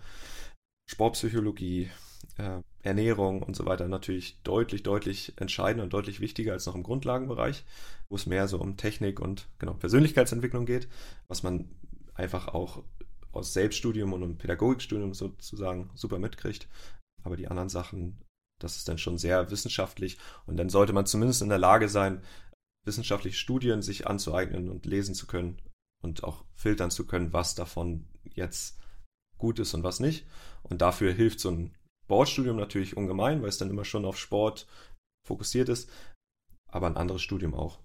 [0.88, 1.90] Sportpsychologie,
[2.38, 6.84] äh, Ernährung und so weiter natürlich deutlich, deutlich entscheidender und deutlich wichtiger als noch im
[6.84, 7.66] Grundlagenbereich,
[8.10, 10.88] wo es mehr so um Technik und genau Persönlichkeitsentwicklung geht,
[11.28, 11.70] was man
[12.14, 12.84] einfach auch
[13.32, 16.68] aus Selbststudium und einem Pädagogikstudium sozusagen super mitkriegt.
[17.24, 18.18] Aber die anderen Sachen
[18.60, 22.24] das ist dann schon sehr wissenschaftlich und dann sollte man zumindest in der Lage sein,
[22.86, 25.62] wissenschaftliche Studien sich anzueignen und lesen zu können
[26.02, 28.80] und auch filtern zu können, was davon jetzt
[29.38, 30.26] gut ist und was nicht.
[30.64, 31.76] Und dafür hilft so ein
[32.08, 34.66] Sportstudium natürlich ungemein, weil es dann immer schon auf Sport
[35.28, 35.90] fokussiert ist,
[36.72, 37.80] aber ein anderes Studium auch.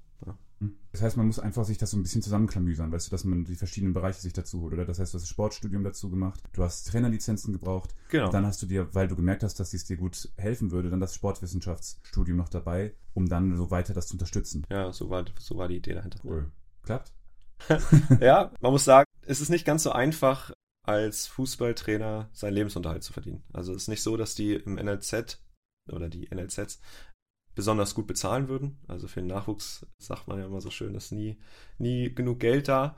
[0.92, 3.44] Das heißt, man muss einfach sich das so ein bisschen zusammenklamüsern, weißt du, dass man
[3.44, 4.84] die verschiedenen Bereiche sich dazu holt, oder?
[4.84, 7.96] Das heißt, du hast das Sportstudium dazu gemacht, du hast Trainerlizenzen gebraucht.
[8.10, 8.30] Genau.
[8.30, 11.00] Dann hast du dir, weil du gemerkt hast, dass es dir gut helfen würde, dann
[11.00, 14.64] das Sportwissenschaftsstudium noch dabei, um dann so weiter das zu unterstützen.
[14.70, 16.20] Ja, so war, so war die Idee dahinter.
[16.22, 16.52] Cool.
[16.84, 17.12] Klappt?
[18.20, 20.52] ja, man muss sagen, es ist nicht ganz so einfach,
[20.82, 23.44] als Fußballtrainer seinen Lebensunterhalt zu verdienen.
[23.52, 25.40] Also es ist nicht so, dass die im NLZ
[25.90, 26.80] oder die NLZs
[27.54, 28.78] besonders gut bezahlen würden.
[28.88, 31.38] Also für den Nachwuchs sagt man ja immer so schön, ist nie,
[31.78, 32.96] nie genug Geld da.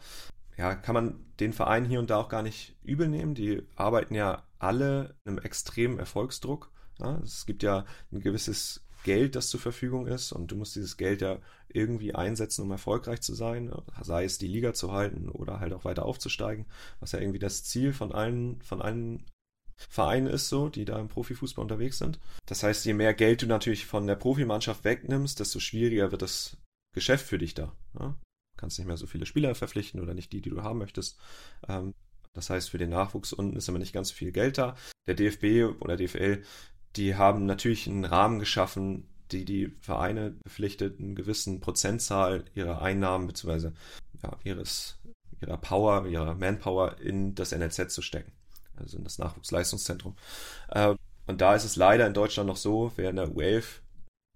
[0.57, 3.35] Ja, kann man den Verein hier und da auch gar nicht übel nehmen.
[3.35, 6.71] Die arbeiten ja alle in einem extremen Erfolgsdruck.
[7.01, 10.97] Ja, es gibt ja ein gewisses Geld, das zur Verfügung ist und du musst dieses
[10.97, 11.39] Geld ja
[11.69, 15.85] irgendwie einsetzen, um erfolgreich zu sein, sei es die Liga zu halten oder halt auch
[15.85, 16.67] weiter aufzusteigen,
[16.99, 19.25] was ja irgendwie das Ziel von allen, von allen
[19.77, 22.19] Verein ist, so, die da im Profifußball unterwegs sind.
[22.47, 26.57] Das heißt, je mehr Geld du natürlich von der Profimannschaft wegnimmst, desto schwieriger wird das
[26.95, 27.77] Geschäft für dich da.
[27.99, 28.09] Ja?
[28.09, 31.19] Du kannst nicht mehr so viele Spieler verpflichten oder nicht die, die du haben möchtest.
[31.69, 31.93] Ähm,
[32.35, 34.77] das heißt, für den Nachwuchs unten ist immer nicht ganz so viel Geld da.
[35.07, 36.43] Der DFB oder DFL,
[36.97, 43.27] die haben natürlich einen Rahmen geschaffen, die die Vereine verpflichtet, einen gewissen Prozentzahl ihrer Einnahmen
[43.27, 43.71] bzw.
[44.23, 44.99] Ja, ihres,
[45.41, 48.33] ihrer Power, ihrer Manpower in das NLZ zu stecken
[48.77, 50.17] also in das Nachwuchsleistungszentrum.
[50.69, 50.95] Äh,
[51.27, 53.81] und da ist es leider in Deutschland noch so, wer in der U11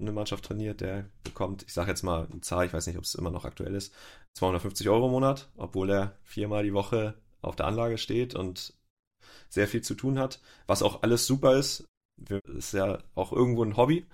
[0.01, 3.05] eine Mannschaft trainiert, der bekommt, ich sage jetzt mal eine Zahl, ich weiß nicht, ob
[3.05, 3.93] es immer noch aktuell ist,
[4.35, 8.75] 250 Euro im Monat, obwohl er viermal die Woche auf der Anlage steht und
[9.49, 11.85] sehr viel zu tun hat, was auch alles super ist.
[12.57, 14.07] Ist ja auch irgendwo ein Hobby,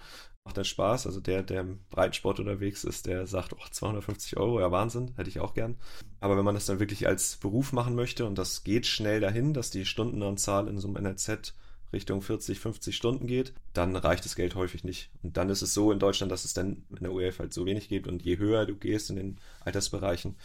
[0.45, 1.07] macht dann Spaß.
[1.07, 5.31] Also der, der im Breitensport unterwegs ist, der sagt, oh, 250 Euro, ja Wahnsinn, hätte
[5.31, 5.77] ich auch gern.
[6.21, 9.55] Aber wenn man das dann wirklich als Beruf machen möchte und das geht schnell dahin,
[9.55, 11.55] dass die Stundenanzahl in so einem NLZ
[11.95, 15.11] Richtung 40, 50 Stunden geht, dann reicht das Geld häufig nicht.
[15.23, 17.65] Und dann ist es so in Deutschland, dass es dann in der UEF halt so
[17.65, 20.37] wenig gibt und je höher du gehst in den Altersbereichen,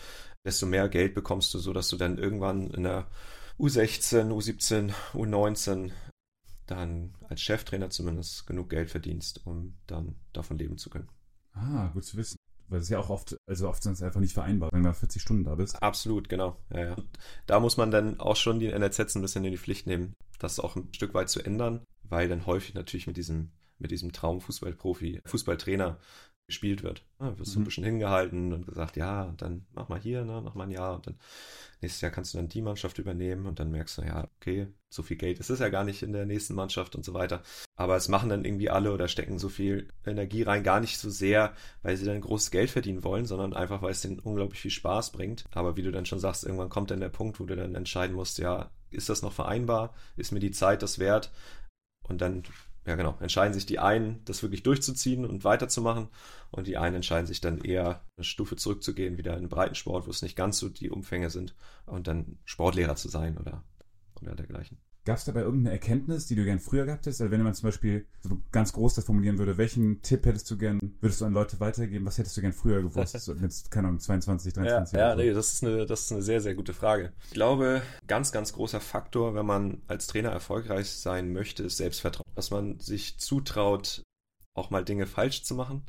[0.46, 3.08] desto mehr Geld bekommst du, so dass du dann irgendwann in der
[3.60, 5.92] U16, U17, U19
[6.70, 11.10] dann als Cheftrainer zumindest genug Geld verdienst, um dann davon leben zu können.
[11.54, 12.38] Ah, gut zu wissen.
[12.68, 15.22] Weil es ja auch oft, also oft sind es einfach nicht vereinbar, wenn du 40
[15.22, 15.82] Stunden da bist.
[15.82, 16.58] Absolut, genau.
[16.72, 16.96] Ja, ja.
[17.48, 20.60] Da muss man dann auch schon die NRZs ein bisschen in die Pflicht nehmen, das
[20.60, 25.22] auch ein Stück weit zu ändern, weil dann häufig natürlich mit diesem, mit diesem Traumfußballprofi,
[25.26, 25.98] Fußballtrainer
[26.50, 27.04] gespielt wird.
[27.20, 27.64] Ja, wirst du mhm.
[27.64, 30.96] ein bisschen hingehalten und gesagt, ja, dann mach mal hier, ne, mach mal ein Jahr
[30.96, 31.16] und dann
[31.82, 35.04] nächstes Jahr kannst du dann die Mannschaft übernehmen und dann merkst du, ja, okay, so
[35.04, 37.44] viel Geld ist es ja gar nicht in der nächsten Mannschaft und so weiter.
[37.76, 41.10] Aber es machen dann irgendwie alle oder stecken so viel Energie rein, gar nicht so
[41.10, 44.72] sehr, weil sie dann großes Geld verdienen wollen, sondern einfach, weil es denen unglaublich viel
[44.72, 45.46] Spaß bringt.
[45.52, 48.16] Aber wie du dann schon sagst, irgendwann kommt dann der Punkt, wo du dann entscheiden
[48.16, 49.94] musst, ja, ist das noch vereinbar?
[50.18, 51.32] Ist mir die Zeit das wert?
[52.08, 52.44] Und dann
[52.90, 56.08] ja genau, entscheiden sich die einen, das wirklich durchzuziehen und weiterzumachen
[56.50, 60.10] und die einen entscheiden sich dann eher eine Stufe zurückzugehen, wieder in den Breitensport, wo
[60.10, 63.64] es nicht ganz so die Umfänge sind und dann Sportlehrer zu sein oder,
[64.22, 64.80] oder dergleichen.
[65.06, 67.22] Gab es dabei irgendeine Erkenntnis, die du gern früher gehabt hättest?
[67.22, 70.58] Also wenn man zum Beispiel so ganz groß das formulieren würde, welchen Tipp hättest du
[70.58, 72.06] gern, würdest du an Leute weitergeben?
[72.06, 73.20] Was hättest du gern früher gewusst?
[73.20, 75.22] so mit, keine Ahnung, 22, 23 Ja, ja so?
[75.22, 77.14] nee, das ist, eine, das ist eine sehr, sehr gute Frage.
[77.28, 82.26] Ich glaube, ganz, ganz großer Faktor, wenn man als Trainer erfolgreich sein möchte, ist Selbstvertrauen.
[82.36, 84.04] Dass man sich zutraut,
[84.54, 85.84] auch mal Dinge falsch zu machen.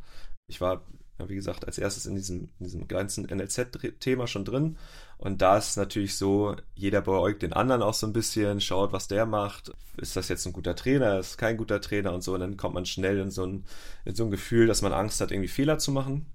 [0.46, 0.85] Ich war
[1.20, 4.78] ja, wie gesagt, als erstes in diesem, in diesem ganzen NLZ-Thema schon drin.
[5.18, 9.06] Und da ist natürlich so, jeder beäugt den anderen auch so ein bisschen, schaut, was
[9.06, 9.70] der macht.
[9.98, 11.18] Ist das jetzt ein guter Trainer?
[11.18, 12.35] Ist kein guter Trainer und so.
[12.35, 13.64] Und dann kommt man schnell in so ein,
[14.06, 16.26] in so ein Gefühl, dass man Angst hat, irgendwie Fehler zu machen.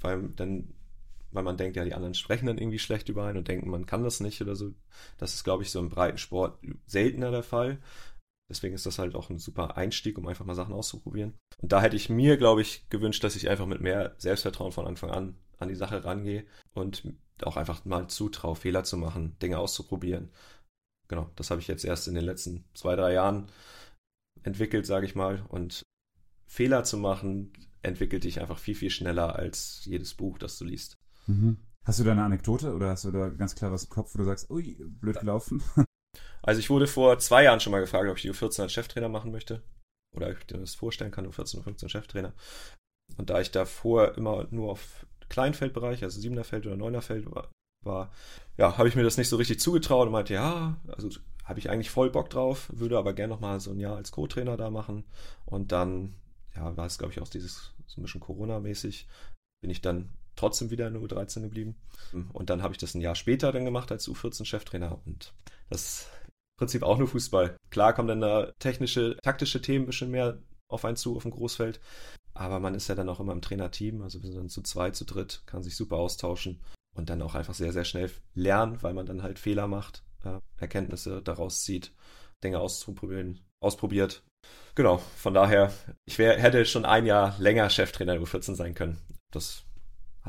[0.00, 0.72] Weil dann,
[1.32, 3.84] weil man denkt, ja, die anderen sprechen dann irgendwie schlecht über einen und denken, man
[3.84, 4.72] kann das nicht oder so.
[5.18, 7.78] Das ist, glaube ich, so im breiten Sport seltener der Fall.
[8.50, 11.34] Deswegen ist das halt auch ein super Einstieg, um einfach mal Sachen auszuprobieren.
[11.58, 14.86] Und da hätte ich mir, glaube ich, gewünscht, dass ich einfach mit mehr Selbstvertrauen von
[14.86, 17.06] Anfang an an die Sache rangehe und
[17.42, 20.30] auch einfach mal zutraue, Fehler zu machen, Dinge auszuprobieren.
[21.08, 23.50] Genau, das habe ich jetzt erst in den letzten zwei, drei Jahren
[24.42, 25.44] entwickelt, sage ich mal.
[25.48, 25.82] Und
[26.46, 30.98] Fehler zu machen, entwickelt dich einfach viel, viel schneller als jedes Buch, das du liest.
[31.26, 31.58] Mhm.
[31.84, 34.18] Hast du da eine Anekdote oder hast du da ganz klar was im Kopf, wo
[34.18, 35.62] du sagst, ui, blöd gelaufen?
[36.42, 39.08] Also ich wurde vor zwei Jahren schon mal gefragt, ob ich die U14 als Cheftrainer
[39.08, 39.62] machen möchte.
[40.14, 42.32] Oder ob ich dir das vorstellen kann, U14, U15 Cheftrainer.
[43.16, 47.50] Und da ich davor immer nur auf Kleinfeldbereich, also Siebener Feld oder Neuner Feld war,
[47.84, 48.10] war
[48.56, 51.08] ja, habe ich mir das nicht so richtig zugetraut und meinte, ja, also
[51.44, 54.12] habe ich eigentlich voll Bock drauf, würde aber gerne noch mal so ein Jahr als
[54.12, 55.04] Co-Trainer da machen.
[55.46, 56.14] Und dann,
[56.54, 59.08] ja, war es, glaube ich, auch dieses so ein bisschen Corona-mäßig,
[59.60, 61.76] bin ich dann trotzdem wieder in der U13 geblieben.
[62.32, 64.98] Und dann habe ich das ein Jahr später dann gemacht als U14-Cheftrainer.
[65.04, 65.32] Und
[65.68, 66.08] das
[66.60, 67.56] Prinzip auch nur Fußball.
[67.70, 70.36] Klar kommen dann da technische, taktische Themen ein bisschen mehr
[70.68, 71.80] auf einen zu, auf dem Großfeld.
[72.34, 74.94] Aber man ist ja dann auch immer im Trainerteam, also wir sind dann zu zweit,
[74.94, 76.60] zu dritt, kann sich super austauschen
[76.94, 80.04] und dann auch einfach sehr, sehr schnell lernen, weil man dann halt Fehler macht,
[80.58, 81.94] Erkenntnisse daraus zieht,
[82.44, 84.22] Dinge auszuprobieren, ausprobiert.
[84.74, 85.72] Genau, von daher,
[86.04, 88.98] ich wär, hätte schon ein Jahr länger Cheftrainer der U14 sein können.
[89.32, 89.64] Das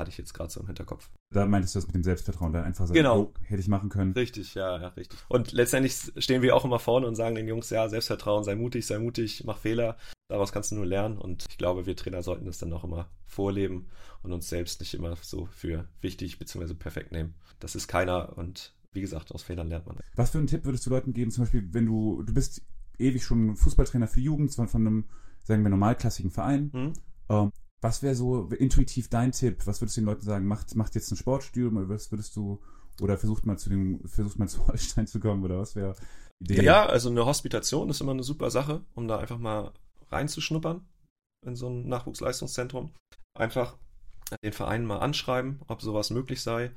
[0.02, 1.08] hatte ich jetzt gerade so im Hinterkopf.
[1.30, 3.20] Da meintest du das mit dem Selbstvertrauen, da einfach sagen, Genau.
[3.20, 4.12] oh, hätte ich machen können.
[4.12, 5.18] Richtig, ja, ja, richtig.
[5.28, 8.86] Und letztendlich stehen wir auch immer vorne und sagen den Jungs, ja, Selbstvertrauen, sei mutig,
[8.86, 9.96] sei mutig, mach Fehler.
[10.28, 11.18] Daraus kannst du nur lernen.
[11.18, 13.88] Und ich glaube, wir Trainer sollten das dann auch immer vorleben
[14.22, 16.74] und uns selbst nicht immer so für wichtig bzw.
[16.74, 17.34] perfekt nehmen.
[17.60, 19.96] Das ist keiner und wie gesagt, aus Fehlern lernt man.
[20.16, 22.62] Was für einen Tipp würdest du Leuten geben, zum Beispiel, wenn du, du bist
[22.98, 25.04] ewig schon Fußballtrainer für Jugend, zwar von einem,
[25.44, 26.70] sagen wir, normalklassigen Verein.
[26.72, 26.92] Hm?
[27.30, 29.66] Ähm, was wäre so intuitiv dein Tipp?
[29.66, 30.46] Was würdest du den Leuten sagen?
[30.46, 32.62] Macht, macht jetzt ein Sportstudium oder was würdest du,
[33.00, 35.96] oder versucht mal zu dem, versucht mal zu Holstein zu kommen oder was wäre
[36.38, 36.62] Idee?
[36.62, 39.72] Ja, also eine Hospitation ist immer eine super Sache, um da einfach mal
[40.10, 40.86] reinzuschnuppern
[41.44, 42.94] in so ein Nachwuchsleistungszentrum.
[43.36, 43.76] Einfach
[44.44, 46.70] den Verein mal anschreiben, ob sowas möglich sei.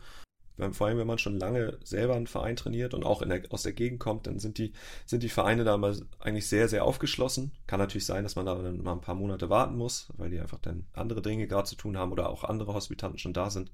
[0.71, 3.73] Vor allem, wenn man schon lange selber einen Verein trainiert und auch der, aus der
[3.73, 4.71] Gegend kommt, dann sind die,
[5.05, 7.51] sind die Vereine da mal eigentlich sehr, sehr aufgeschlossen.
[7.67, 10.39] Kann natürlich sein, dass man da dann mal ein paar Monate warten muss, weil die
[10.39, 13.71] einfach dann andere Dinge gerade zu tun haben oder auch andere Hospitanten schon da sind.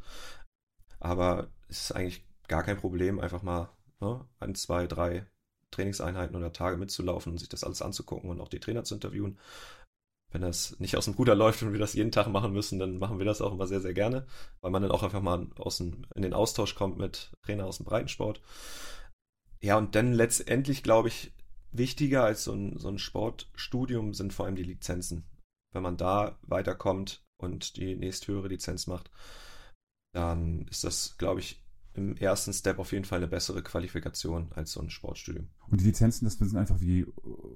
[1.00, 5.26] Aber es ist eigentlich gar kein Problem, einfach mal ne, ein, zwei, drei
[5.72, 9.40] Trainingseinheiten oder Tage mitzulaufen und sich das alles anzugucken und auch die Trainer zu interviewen.
[10.32, 12.98] Wenn das nicht aus dem Ruder läuft und wir das jeden Tag machen müssen, dann
[12.98, 14.26] machen wir das auch immer sehr, sehr gerne,
[14.62, 17.78] weil man dann auch einfach mal aus dem, in den Austausch kommt mit Trainer aus
[17.78, 18.42] dem Breitensport.
[19.62, 21.34] Ja, und dann letztendlich, glaube ich,
[21.72, 25.26] wichtiger als so ein, so ein Sportstudium sind vor allem die Lizenzen.
[25.74, 29.12] Wenn man da weiterkommt und die nächsthöhere Lizenz macht,
[30.14, 31.61] dann ist das, glaube ich,
[31.94, 35.50] im ersten Step auf jeden Fall eine bessere Qualifikation als so ein Sportstudium.
[35.70, 37.06] Und die Lizenzen, das sind einfach wie äh,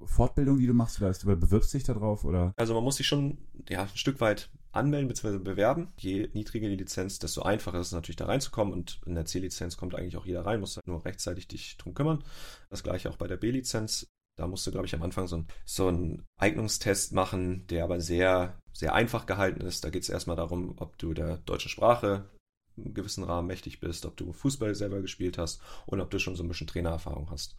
[0.05, 2.53] Fortbildung, die du machst, oder, ist, oder bewirbst dich da drauf, oder?
[2.57, 3.37] Also man muss sich schon
[3.69, 5.39] ja, ein Stück weit anmelden bzw.
[5.39, 5.93] bewerben.
[5.97, 9.77] Je niedriger die Lizenz, desto einfacher ist es natürlich da reinzukommen und in der C-Lizenz
[9.77, 12.23] kommt eigentlich auch jeder rein, musst halt nur rechtzeitig dich drum kümmern.
[12.69, 14.07] Das gleiche auch bei der B-Lizenz.
[14.37, 18.01] Da musst du, glaube ich, am Anfang so, ein, so einen Eignungstest machen, der aber
[18.01, 19.85] sehr, sehr einfach gehalten ist.
[19.85, 22.29] Da geht es erstmal darum, ob du der deutschen Sprache
[22.77, 26.35] einen gewissen Rahmen mächtig bist, ob du Fußball selber gespielt hast und ob du schon
[26.35, 27.55] so ein bisschen Trainererfahrung hast.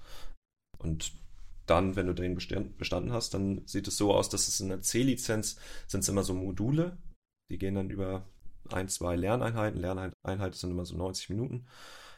[0.79, 1.13] Und
[1.67, 4.69] dann, wenn du den bestand- bestanden hast, dann sieht es so aus, dass es in
[4.69, 6.97] der C-Lizenz sind es immer so Module,
[7.51, 8.27] die gehen dann über
[8.71, 9.81] ein, zwei Lerneinheiten.
[9.81, 11.67] Lerneinheiten sind immer so 90 Minuten.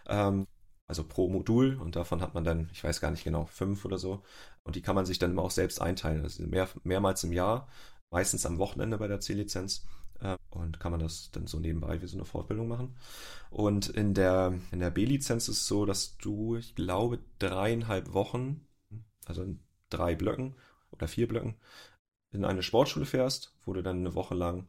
[0.07, 0.47] Ähm,
[0.87, 3.99] also pro Modul und davon hat man dann, ich weiß gar nicht genau, fünf oder
[3.99, 4.23] so.
[4.65, 6.23] Und die kann man sich dann immer auch selbst einteilen.
[6.23, 7.69] Also mehr, mehrmals im Jahr,
[8.11, 9.87] meistens am Wochenende bei der C-Lizenz.
[10.21, 12.97] Äh, und kann man das dann so nebenbei wie so eine Fortbildung machen.
[13.51, 18.67] Und in der, in der B-Lizenz ist es so, dass du, ich glaube, dreieinhalb Wochen,
[19.27, 20.57] also in drei Blöcken
[20.91, 21.57] oder vier Blöcken,
[22.31, 24.69] in eine Sportschule fährst, wo du dann eine Woche lang,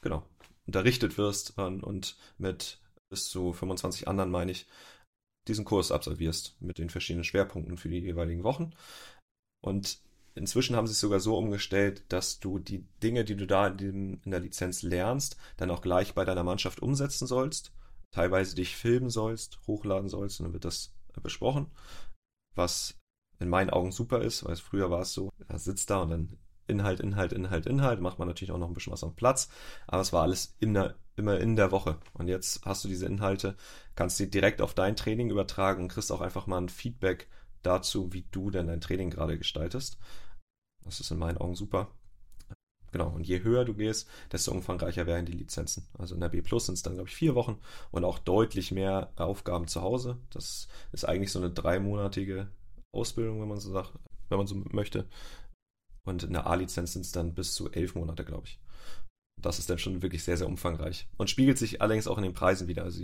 [0.00, 0.26] genau,
[0.66, 4.66] unterrichtet wirst und, und mit bis zu 25 anderen, meine ich,
[5.48, 8.72] diesen Kurs absolvierst mit den verschiedenen Schwerpunkten für die jeweiligen Wochen.
[9.60, 9.98] Und
[10.34, 14.20] inzwischen haben sie es sogar so umgestellt, dass du die Dinge, die du da in,
[14.24, 17.72] der Lizenz lernst, dann auch gleich bei deiner Mannschaft umsetzen sollst.
[18.10, 21.66] Teilweise dich filmen sollst, hochladen sollst und dann wird das besprochen.
[22.54, 22.98] Was
[23.38, 26.38] in meinen Augen super ist, weil früher war es so, er sitzt da und dann
[26.66, 29.48] Inhalt, Inhalt, Inhalt, Inhalt, macht man natürlich auch noch ein bisschen was am Platz,
[29.86, 31.98] aber es war alles in der, immer in der Woche.
[32.14, 33.56] Und jetzt hast du diese Inhalte,
[33.94, 37.28] kannst die direkt auf dein Training übertragen und kriegst auch einfach mal ein Feedback
[37.62, 39.98] dazu, wie du denn dein Training gerade gestaltest.
[40.84, 41.88] Das ist in meinen Augen super.
[42.92, 45.88] Genau, und je höher du gehst, desto umfangreicher werden die Lizenzen.
[45.98, 47.58] Also in der B Plus sind es dann, glaube ich, vier Wochen
[47.90, 50.18] und auch deutlich mehr Aufgaben zu Hause.
[50.30, 52.48] Das ist eigentlich so eine dreimonatige
[52.94, 53.92] Ausbildung, wenn man so sagt,
[54.28, 55.08] wenn man so möchte.
[56.04, 58.60] Und in der A-Lizenz sind es dann bis zu elf Monate, glaube ich.
[59.40, 61.08] Das ist dann schon wirklich sehr, sehr umfangreich.
[61.16, 62.84] Und spiegelt sich allerdings auch in den Preisen wieder.
[62.84, 63.02] Also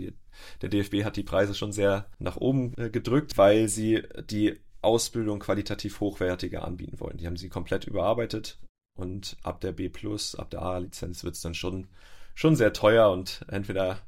[0.61, 5.39] der DFB hat die Preise schon sehr nach oben äh, gedrückt, weil sie die Ausbildung
[5.39, 7.17] qualitativ hochwertiger anbieten wollen.
[7.17, 8.59] Die haben sie komplett überarbeitet
[8.95, 9.91] und ab der B
[10.37, 11.87] ab der A-Lizenz wird es dann schon,
[12.35, 13.99] schon sehr teuer und entweder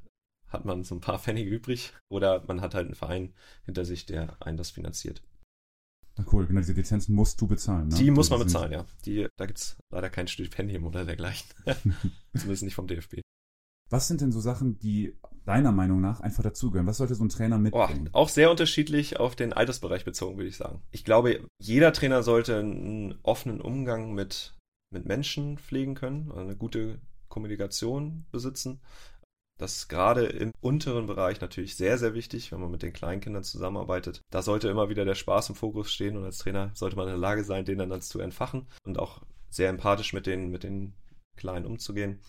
[0.47, 3.33] hat man so ein paar Pfennige übrig oder man hat halt einen Verein
[3.65, 5.21] hinter sich, der einen das finanziert.
[6.17, 7.87] Na cool, genau, diese Lizenzen musst du bezahlen.
[7.87, 7.95] Ne?
[7.95, 8.85] Die muss man bezahlen, ja.
[9.05, 11.49] Die, da gibt es leider kein Stipendium oder dergleichen.
[12.35, 13.21] Zumindest nicht vom DFB.
[13.89, 16.87] Was sind denn so Sachen, die deiner Meinung nach einfach dazugehören?
[16.87, 18.09] Was sollte so ein Trainer mitbringen?
[18.13, 20.81] Oh, auch sehr unterschiedlich auf den Altersbereich bezogen, würde ich sagen.
[20.91, 24.55] Ich glaube, jeder Trainer sollte einen offenen Umgang mit,
[24.93, 28.79] mit Menschen pflegen können, eine gute Kommunikation besitzen.
[29.61, 33.43] Das ist gerade im unteren Bereich natürlich sehr, sehr wichtig, wenn man mit den Kleinkindern
[33.43, 34.21] zusammenarbeitet.
[34.31, 37.11] Da sollte immer wieder der Spaß im Fokus stehen und als Trainer sollte man in
[37.11, 39.21] der Lage sein, den dann zu entfachen und auch
[39.51, 40.93] sehr empathisch mit den, mit den
[41.37, 42.21] Kleinen umzugehen.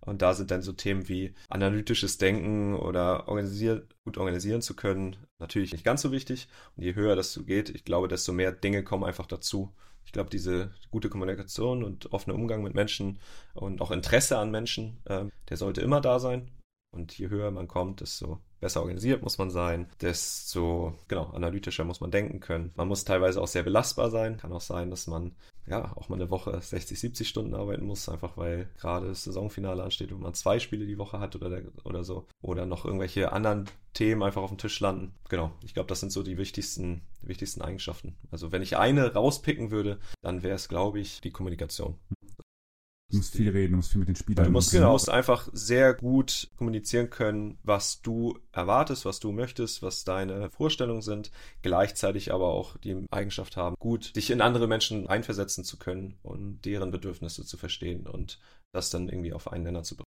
[0.00, 5.16] Und da sind dann so Themen wie analytisches Denken oder organisiert, gut organisieren zu können,
[5.38, 6.48] natürlich nicht ganz so wichtig.
[6.74, 9.74] Und je höher das so geht, ich glaube, desto mehr Dinge kommen einfach dazu.
[10.06, 13.18] Ich glaube, diese gute Kommunikation und offene Umgang mit Menschen
[13.52, 16.50] und auch Interesse an Menschen, äh, der sollte immer da sein.
[16.90, 22.00] Und je höher man kommt, desto besser organisiert muss man sein, desto genau analytischer muss
[22.00, 22.72] man denken können.
[22.76, 24.38] Man muss teilweise auch sehr belastbar sein.
[24.38, 28.08] Kann auch sein, dass man ja auch mal eine Woche 60, 70 Stunden arbeiten muss,
[28.08, 32.04] einfach weil gerade das Saisonfinale ansteht und man zwei Spiele die Woche hat oder, oder
[32.04, 32.26] so.
[32.42, 35.14] Oder noch irgendwelche anderen Themen einfach auf dem Tisch landen.
[35.28, 38.16] Genau, ich glaube, das sind so die wichtigsten, die wichtigsten Eigenschaften.
[38.30, 41.98] Also wenn ich eine rauspicken würde, dann wäre es, glaube ich, die Kommunikation.
[43.10, 44.44] Du musst viel reden, du musst viel mit den Spielern.
[44.44, 49.80] Du musst, genau, musst einfach sehr gut kommunizieren können, was du erwartest, was du möchtest,
[49.80, 51.30] was deine Vorstellungen sind,
[51.62, 56.60] gleichzeitig aber auch die Eigenschaft haben, gut dich in andere Menschen einversetzen zu können und
[56.66, 58.38] deren Bedürfnisse zu verstehen und
[58.72, 60.04] das dann irgendwie auf einen Nenner zu bringen.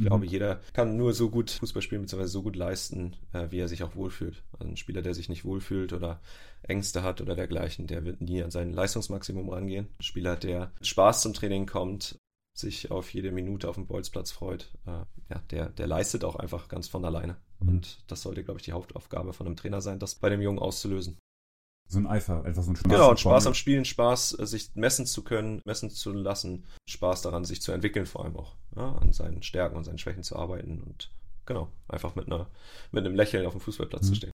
[0.00, 0.08] Ich mhm.
[0.08, 3.68] glaube, jeder kann nur so gut Fußball spielen, beziehungsweise so gut leisten, äh, wie er
[3.68, 4.42] sich auch wohlfühlt.
[4.58, 6.22] Also ein Spieler, der sich nicht wohlfühlt oder
[6.62, 9.88] Ängste hat oder dergleichen, der wird nie an sein Leistungsmaximum rangehen.
[9.98, 12.16] Ein Spieler, der Spaß zum Training kommt,
[12.58, 16.68] sich auf jede Minute auf dem Bolzplatz freut, äh, ja, der, der leistet auch einfach
[16.68, 17.36] ganz von alleine.
[17.60, 17.68] Mhm.
[17.68, 20.58] Und das sollte, glaube ich, die Hauptaufgabe von einem Trainer sein, das bei dem Jungen
[20.58, 21.18] auszulösen.
[21.90, 22.92] So ein Eifer, einfach so ein Spaß.
[22.92, 27.44] Genau, Spaß am Spielen, Spaß, äh, sich messen zu können, messen zu lassen, Spaß daran,
[27.44, 30.80] sich zu entwickeln, vor allem auch, ja, an seinen Stärken und seinen Schwächen zu arbeiten
[30.82, 31.10] und
[31.46, 32.48] genau, einfach mit, einer,
[32.92, 34.06] mit einem Lächeln auf dem Fußballplatz mhm.
[34.06, 34.30] zu stehen.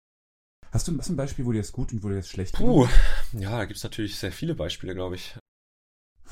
[0.70, 2.54] Hast du, hast du ein Beispiel, wo dir das gut und wo dir das schlecht
[2.54, 2.86] Puh,
[3.32, 5.36] ja, da gibt es natürlich sehr viele Beispiele, glaube ich.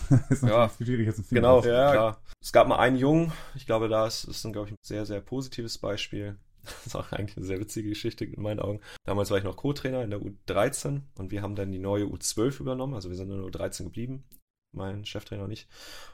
[0.30, 2.22] ist ja, schwierig jetzt ein Film Genau, ja, klar.
[2.40, 5.04] Es gab mal einen Jungen, ich glaube, da ist, ist ein, glaube ich, ein sehr,
[5.04, 6.38] sehr positives Beispiel.
[6.64, 8.80] Das ist auch eigentlich eine sehr witzige Geschichte in meinen Augen.
[9.04, 12.60] Damals war ich noch Co-Trainer in der U13 und wir haben dann die neue U12
[12.60, 12.94] übernommen.
[12.94, 14.24] Also wir sind in der U13 geblieben
[14.72, 15.68] mein Cheftrainer nicht.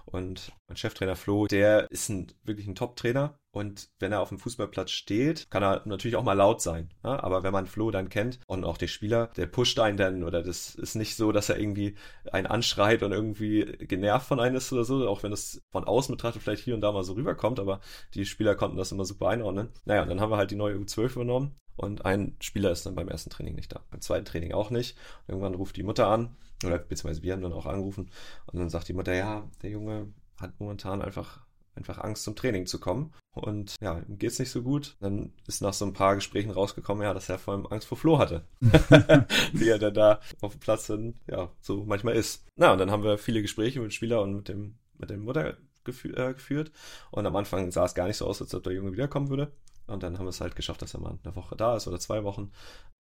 [0.05, 3.39] Und mein Cheftrainer Flo, der ist ein, wirklich ein Top-Trainer.
[3.55, 6.91] Und wenn er auf dem Fußballplatz steht, kann er natürlich auch mal laut sein.
[7.05, 7.23] Ja?
[7.23, 10.43] Aber wenn man Flo dann kennt und auch den Spieler, der pusht einen dann oder
[10.43, 11.95] das ist nicht so, dass er irgendwie
[12.33, 16.13] einen anschreit und irgendwie genervt von einem ist oder so, auch wenn es von außen
[16.13, 17.79] betrachtet vielleicht hier und da mal so rüberkommt, aber
[18.15, 19.69] die Spieler konnten das immer super einordnen.
[19.85, 22.97] Naja, und dann haben wir halt die neue U12 übernommen und ein Spieler ist dann
[22.97, 24.99] beim ersten Training nicht da, beim zweiten Training auch nicht.
[25.29, 28.11] Irgendwann ruft die Mutter an, oder beziehungsweise wir haben dann auch angerufen
[28.47, 31.45] und dann sagt die Mutter, ja, der Junge hat momentan einfach
[31.77, 34.97] einfach Angst zum Training zu kommen und ja, ihm geht's nicht so gut.
[35.01, 37.99] Dann ist nach so ein paar Gesprächen rausgekommen, ja, dass er vor allem Angst vor
[37.99, 38.45] Flo hatte.
[39.53, 42.47] Wie er dann da auf dem Platz dann, ja, so manchmal ist.
[42.57, 45.19] Na, und dann haben wir viele Gespräche mit dem Spieler und mit dem mit der
[45.19, 46.73] Mutter gefü äh, geführt
[47.11, 49.53] und am Anfang sah es gar nicht so aus, als ob der Junge wiederkommen würde.
[49.87, 52.01] Und dann haben wir es halt geschafft, dass er mal eine Woche da ist oder
[52.01, 52.51] zwei Wochen.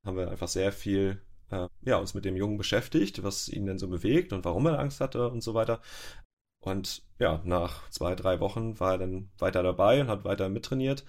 [0.05, 3.79] Haben wir einfach sehr viel äh, ja, uns mit dem Jungen beschäftigt, was ihn denn
[3.79, 5.81] so bewegt und warum er Angst hatte und so weiter.
[6.65, 11.05] Und ja, nach zwei, drei Wochen war er dann weiter dabei und hat weiter mittrainiert.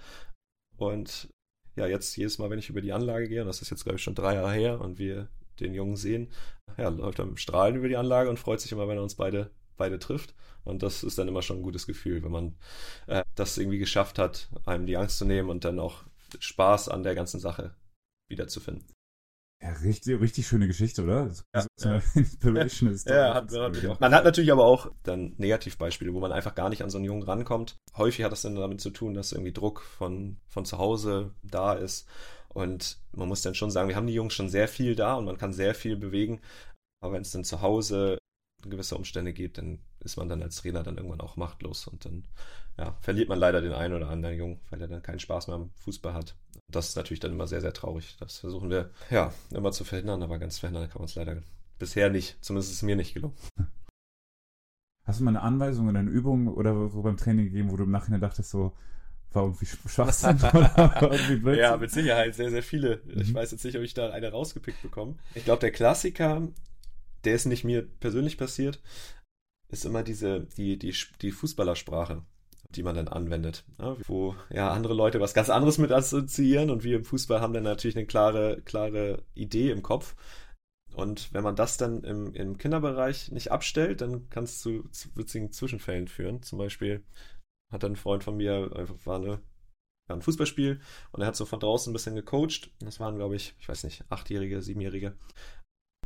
[0.76, 1.30] Und
[1.76, 3.96] ja, jetzt jedes Mal, wenn ich über die Anlage gehe, und das ist jetzt, glaube
[3.96, 5.28] ich, schon drei Jahre her, und wir
[5.60, 6.28] den Jungen sehen,
[6.76, 9.50] ja, läuft er Strahlen über die Anlage und freut sich immer, wenn er uns beide,
[9.78, 10.34] beide trifft.
[10.64, 12.56] Und das ist dann immer schon ein gutes Gefühl, wenn man
[13.06, 16.04] äh, das irgendwie geschafft hat, einem die Angst zu nehmen und dann auch
[16.38, 17.74] Spaß an der ganzen Sache
[18.28, 18.86] wiederzufinden.
[19.62, 21.30] Ja, richtig, richtig schöne Geschichte, oder?
[21.54, 22.02] Ja, so ja.
[22.14, 24.00] Inspiration ist ja, hat, hat auch.
[24.00, 27.06] Man hat natürlich aber auch dann Negativbeispiele, wo man einfach gar nicht an so einen
[27.06, 27.76] Jungen rankommt.
[27.96, 31.72] Häufig hat das dann damit zu tun, dass irgendwie Druck von, von zu Hause da
[31.72, 32.06] ist.
[32.48, 35.24] Und man muss dann schon sagen, wir haben die Jungs schon sehr viel da und
[35.24, 36.40] man kann sehr viel bewegen.
[37.02, 38.18] Aber wenn es dann zu Hause
[38.62, 42.24] gewisse Umstände gibt, dann ist man dann als Trainer dann irgendwann auch machtlos und dann
[42.78, 45.56] ja, verliert man leider den einen oder anderen Jungen, weil er dann keinen Spaß mehr
[45.56, 46.34] am Fußball hat.
[46.68, 48.16] Das ist natürlich dann immer sehr, sehr traurig.
[48.18, 51.42] Das versuchen wir ja immer zu verhindern, aber ganz verhindern kann man es leider
[51.78, 52.36] bisher nicht.
[52.44, 53.36] Zumindest ist es mir nicht gelungen.
[55.04, 57.84] Hast du mal eine Anweisung oder eine Übung oder so beim Training gegeben, wo du
[57.84, 58.72] im Nachhinein dachtest, so,
[59.32, 63.00] war irgendwie Schwachsinn oder Ja, mit Sicherheit sehr, sehr viele.
[63.04, 63.20] Mhm.
[63.20, 65.14] Ich weiß jetzt nicht, ob ich da eine rausgepickt bekomme.
[65.34, 66.48] Ich glaube, der Klassiker,
[67.24, 68.80] der ist nicht mir persönlich passiert,
[69.68, 72.24] ist immer diese, die, die, die Fußballersprache
[72.74, 73.64] die man dann anwendet.
[73.78, 77.52] Ja, wo ja andere Leute was ganz anderes mit assoziieren und wir im Fußball haben
[77.52, 80.16] dann natürlich eine klare, klare Idee im Kopf.
[80.94, 85.14] Und wenn man das dann im, im Kinderbereich nicht abstellt, dann kann es zu, zu
[85.14, 86.42] witzigen Zwischenfällen führen.
[86.42, 87.04] Zum Beispiel
[87.70, 89.40] hat dann ein Freund von mir einfach war eine
[90.08, 92.70] war ein Fußballspiel und er hat so von draußen ein bisschen gecoacht.
[92.78, 95.16] Das waren, glaube ich, ich weiß nicht, achtjährige, siebenjährige.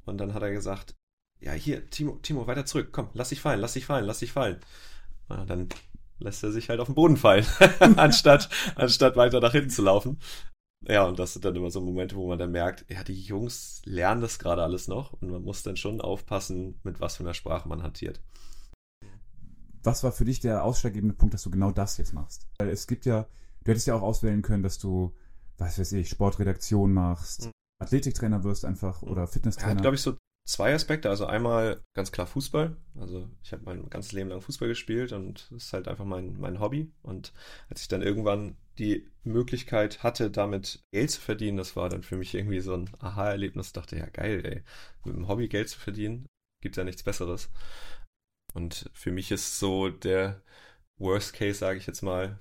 [0.07, 0.97] Und dann hat er gesagt,
[1.41, 4.33] ja, hier, Timo, Timo, weiter zurück, komm, lass dich fallen, lass dich fallen, lass dich
[4.33, 4.59] fallen.
[5.29, 5.69] Und dann
[6.19, 7.47] lässt er sich halt auf den Boden fallen,
[7.97, 10.19] anstatt, anstatt weiter nach hinten zu laufen.
[10.87, 13.83] Ja, und das sind dann immer so Momente, wo man dann merkt, ja, die Jungs
[13.85, 17.35] lernen das gerade alles noch und man muss dann schon aufpassen, mit was für einer
[17.35, 18.21] Sprache man hantiert.
[19.83, 22.49] Was war für dich der ausschlaggebende Punkt, dass du genau das jetzt machst?
[22.59, 23.27] Weil es gibt ja,
[23.65, 25.15] du hättest ja auch auswählen können, dass du,
[25.59, 27.51] was weiß ich, Sportredaktion machst, mhm.
[27.83, 29.77] Athletiktrainer wirst einfach oder Fitnesstrainer.
[29.77, 31.09] Ja, glaube ich, so zwei Aspekte.
[31.11, 32.77] Also einmal ganz klar Fußball.
[32.99, 36.39] Also ich habe mein ganzes Leben lang Fußball gespielt und das ist halt einfach mein,
[36.39, 36.91] mein Hobby.
[37.03, 37.33] Und
[37.69, 42.17] als ich dann irgendwann die Möglichkeit hatte, damit Geld zu verdienen, das war dann für
[42.17, 43.73] mich irgendwie so ein Aha-Erlebnis.
[43.73, 44.63] Dachte, ja geil, ey,
[45.05, 46.27] mit dem Hobby Geld zu verdienen,
[46.63, 47.51] gibt ja nichts Besseres.
[48.55, 50.43] Und für mich ist so der
[50.99, 52.39] Worst Case, sage ich jetzt mal,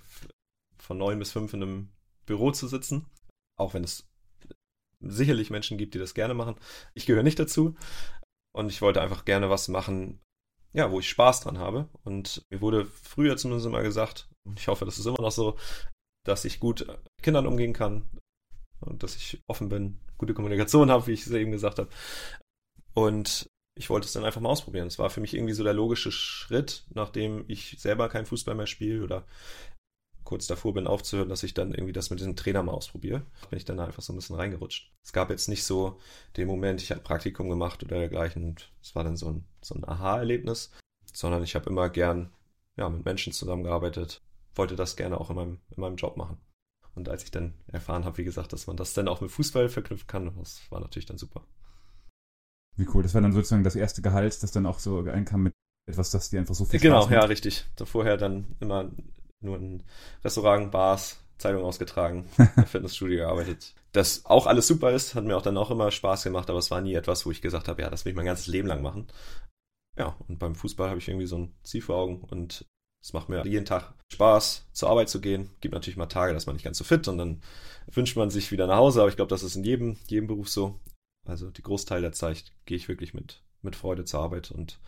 [0.77, 1.89] von neun bis fünf in einem
[2.25, 3.05] Büro zu sitzen,
[3.57, 4.07] auch wenn es
[4.99, 6.55] sicherlich Menschen gibt, die das gerne machen.
[6.93, 7.75] Ich gehöre nicht dazu.
[8.51, 10.19] Und ich wollte einfach gerne was machen,
[10.73, 11.87] ja, wo ich Spaß dran habe.
[12.03, 15.57] Und mir wurde früher zumindest immer gesagt, und ich hoffe, das ist immer noch so,
[16.25, 18.09] dass ich gut mit Kindern umgehen kann
[18.79, 21.89] und dass ich offen bin, gute Kommunikation habe, wie ich es eben gesagt habe.
[22.93, 24.87] Und ich wollte es dann einfach mal ausprobieren.
[24.87, 28.67] Es war für mich irgendwie so der logische Schritt, nachdem ich selber kein Fußball mehr
[28.67, 29.25] spiele oder
[30.29, 33.23] kurz davor bin aufzuhören, dass ich dann irgendwie das mit diesem Trainer mal ausprobiere.
[33.49, 34.93] Bin ich dann einfach so ein bisschen reingerutscht.
[35.03, 35.99] Es gab jetzt nicht so
[36.37, 39.73] den Moment, ich habe Praktikum gemacht oder dergleichen und es war dann so ein, so
[39.73, 40.69] ein Aha-Erlebnis,
[41.11, 42.31] sondern ich habe immer gern
[42.77, 44.21] ja, mit Menschen zusammengearbeitet,
[44.53, 46.37] wollte das gerne auch in meinem, in meinem Job machen.
[46.93, 49.67] Und als ich dann erfahren habe, wie gesagt, dass man das dann auch mit Fußball
[49.67, 51.43] verknüpfen kann, das war natürlich dann super.
[52.77, 53.01] Wie cool.
[53.01, 55.53] Das war dann sozusagen das erste Gehalt, das dann auch so einkam mit
[55.89, 57.65] etwas, das dir einfach so viel genau, Spaß Genau, ja, richtig.
[57.83, 58.91] Vorher dann immer
[59.41, 59.83] nur in
[60.23, 63.73] Restaurant, Bars, Zeitung ausgetragen, im Fitnessstudio gearbeitet.
[63.91, 66.69] Das auch alles super ist, hat mir auch dann auch immer Spaß gemacht, aber es
[66.69, 68.81] war nie etwas, wo ich gesagt habe, ja, das will ich mein ganzes Leben lang
[68.81, 69.07] machen.
[69.97, 72.65] Ja, und beim Fußball habe ich irgendwie so ein Ziel vor Augen und
[73.01, 75.49] es macht mir jeden Tag Spaß, zur Arbeit zu gehen.
[75.61, 77.41] Gibt natürlich mal Tage, dass man nicht ganz so fit und dann
[77.87, 80.49] wünscht man sich wieder nach Hause, aber ich glaube, das ist in jedem, jedem Beruf
[80.49, 80.79] so.
[81.25, 84.79] Also die Großteil der Zeit gehe ich wirklich mit, mit Freude zur Arbeit und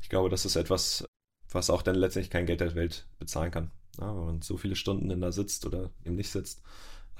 [0.00, 1.04] ich glaube, das ist etwas,
[1.50, 3.70] was auch dann letztendlich kein Geld der Welt bezahlen kann.
[4.00, 6.62] Ja, wenn man so viele Stunden in da sitzt oder eben nicht sitzt,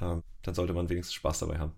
[0.01, 1.73] äh, dann sollte man wenigstens Spaß dabei haben.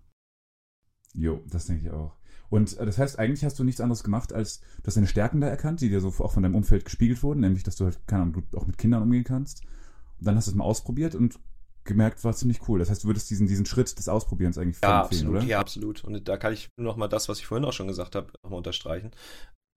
[1.15, 2.17] Jo, das denke ich auch.
[2.51, 5.41] Und äh, das heißt, eigentlich hast du nichts anderes gemacht, als du hast deine Stärken
[5.41, 8.07] da erkannt, die dir so auch von deinem Umfeld gespiegelt wurden, nämlich, dass du halt,
[8.07, 9.63] keine Ahnung, auch mit Kindern umgehen kannst.
[10.19, 11.39] Und dann hast du es mal ausprobiert und
[11.85, 12.79] gemerkt, war ziemlich cool.
[12.79, 15.45] Das heißt, du würdest diesen, diesen Schritt des Ausprobierens eigentlich ja, empfehlen, absolut, oder?
[15.45, 16.05] Ja, absolut.
[16.05, 18.33] Und da kann ich nur noch mal das, was ich vorhin auch schon gesagt habe,
[18.43, 19.13] nochmal unterstreichen.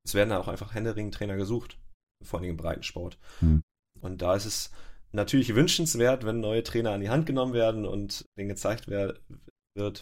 [0.05, 1.79] Es werden da auch einfach Händering-Trainer gesucht,
[2.23, 3.17] vor allem im Breitensport.
[3.39, 3.61] Hm.
[4.01, 4.71] Und da ist es
[5.13, 9.21] natürlich wünschenswert, wenn neue Trainer an die Hand genommen werden und denen gezeigt wird,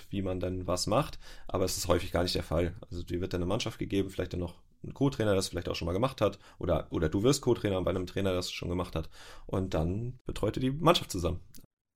[0.10, 1.20] wie man dann was macht.
[1.48, 2.76] Aber es ist häufig gar nicht der Fall.
[2.90, 5.70] Also dir wird dann eine Mannschaft gegeben, vielleicht dann noch ein Co-Trainer, der das vielleicht
[5.70, 6.40] auch schon mal gemacht hat.
[6.58, 9.10] Oder, oder du wirst Co-Trainer bei einem Trainer, der das schon gemacht hat.
[9.46, 11.42] Und dann betreut ihr die Mannschaft zusammen.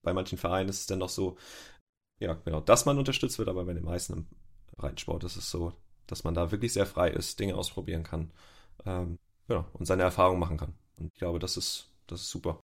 [0.04, 1.38] Bei manchen Vereinen ist es dann noch so,
[2.20, 4.28] ja, genau, dass man unterstützt wird, aber bei den meisten im
[4.78, 5.74] Reitsport ist es so,
[6.06, 8.32] dass man da wirklich sehr frei ist, Dinge ausprobieren kann.
[8.86, 10.74] Ähm, ja, und seine Erfahrungen machen kann.
[10.98, 12.60] Und ich glaube, das ist, das ist super.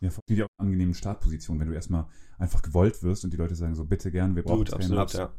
[0.00, 2.06] Ja, die auch angenehmen Startposition, wenn du erstmal
[2.38, 5.32] einfach gewollt wirst und die Leute sagen so, bitte gern, wir brauchen Gut, absolut, ja.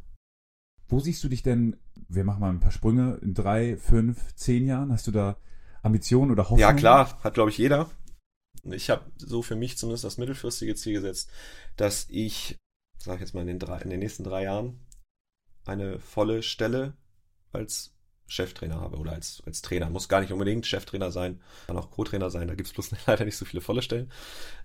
[0.88, 1.78] Wo siehst du dich denn,
[2.08, 4.92] wir machen mal ein paar Sprünge, in drei, fünf, zehn Jahren?
[4.92, 5.38] Hast du da
[5.84, 6.60] Ambitionen oder Hoffnung?
[6.60, 7.90] Ja, klar, hat, glaube ich, jeder.
[8.64, 11.30] Ich habe so für mich zumindest das mittelfristige Ziel gesetzt,
[11.76, 12.58] dass ich,
[12.98, 14.80] sage ich jetzt mal, in den, drei, in den nächsten drei Jahren
[15.66, 16.98] eine volle Stelle
[17.52, 17.97] als
[18.28, 19.90] Cheftrainer habe oder als, als Trainer.
[19.90, 23.26] Muss gar nicht unbedingt Cheftrainer sein, kann auch Co-Trainer sein, da gibt es bloß leider
[23.26, 24.12] nicht so viele volle Stellen.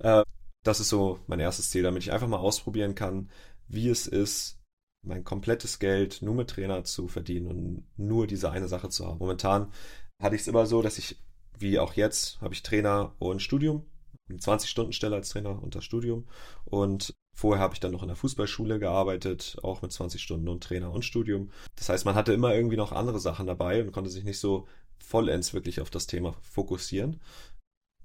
[0.00, 0.22] Äh,
[0.64, 3.30] das ist so mein erstes Ziel, damit ich einfach mal ausprobieren kann,
[3.68, 4.60] wie es ist,
[5.04, 9.18] mein komplettes Geld nur mit Trainer zu verdienen und nur diese eine Sache zu haben.
[9.18, 9.72] Momentan
[10.20, 11.16] hatte ich es immer so, dass ich,
[11.58, 13.84] wie auch jetzt, habe ich Trainer und Studium,
[14.30, 16.26] 20-Stunden-Stelle als Trainer das Studium
[16.64, 20.62] und Vorher habe ich dann noch in der Fußballschule gearbeitet, auch mit 20 Stunden und
[20.62, 21.50] Trainer und Studium.
[21.76, 24.66] Das heißt, man hatte immer irgendwie noch andere Sachen dabei und konnte sich nicht so
[24.98, 27.20] vollends wirklich auf das Thema fokussieren.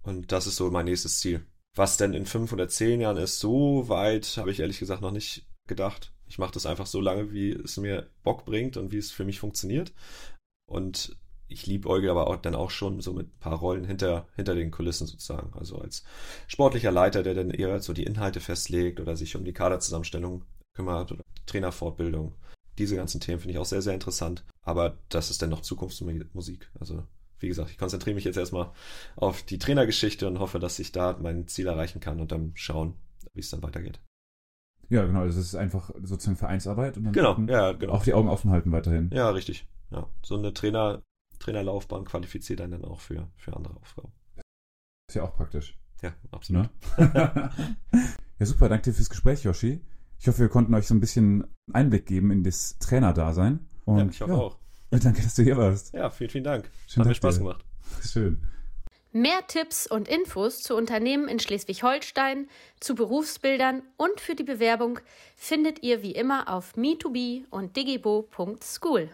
[0.04, 1.46] Und das ist so mein nächstes Ziel.
[1.76, 5.12] Was denn in fünf oder zehn Jahren ist, so weit habe ich ehrlich gesagt noch
[5.12, 6.14] nicht gedacht.
[6.26, 9.26] Ich mache das einfach so lange, wie es mir Bock bringt und wie es für
[9.26, 9.94] mich funktioniert.
[10.66, 11.18] Und
[11.48, 14.56] ich liebe Euge aber auch dann auch schon so mit ein paar Rollen hinter, hinter
[14.56, 15.54] den Kulissen sozusagen.
[15.58, 16.04] Also als
[16.48, 20.44] sportlicher Leiter, der dann eher so die Inhalte festlegt oder sich um die Kaderzusammenstellung
[20.74, 22.34] kümmert oder Trainerfortbildung.
[22.78, 24.44] Diese ganzen Themen finde ich auch sehr, sehr interessant.
[24.62, 26.70] Aber das ist dann noch Zukunftsmusik.
[26.80, 27.04] Also
[27.40, 28.72] wie gesagt, ich konzentriere mich jetzt erstmal
[29.16, 32.96] auf die Trainergeschichte und hoffe, dass ich da mein Ziel erreichen kann und dann schauen,
[33.34, 34.00] wie es dann weitergeht.
[34.90, 35.26] Ja, genau.
[35.26, 37.94] Das ist einfach sozusagen Vereinsarbeit und dann genau, ja, genau.
[37.94, 39.10] auch die Augen offen halten weiterhin.
[39.14, 39.68] Ja, richtig.
[39.92, 41.02] Ja, so eine Trainer,
[41.40, 44.12] Trainerlaufbahn qualifiziert einen dann auch für, für andere Aufgaben.
[45.10, 45.78] Ist ja auch praktisch.
[46.02, 46.70] Ja, absolut.
[46.98, 47.52] Ne?
[48.40, 48.70] ja, super.
[48.70, 49.82] Danke dir fürs Gespräch, Yoshi.
[50.20, 53.68] Ich hoffe, wir konnten euch so ein bisschen Einblick geben in das Trainerdasein.
[53.86, 54.58] Und, ja, ich hoffe ja, auch.
[54.90, 55.94] Danke, dass du hier warst.
[55.94, 56.70] Ja, vielen, vielen Dank.
[56.88, 57.66] Schön, Hat mir Spaß gemacht.
[58.04, 58.42] Schön.
[59.14, 65.00] Mehr Tipps und Infos zu Unternehmen in Schleswig-Holstein, zu Berufsbildern und für die Bewerbung
[65.36, 69.10] findet ihr wie immer auf me2be und digibo.school.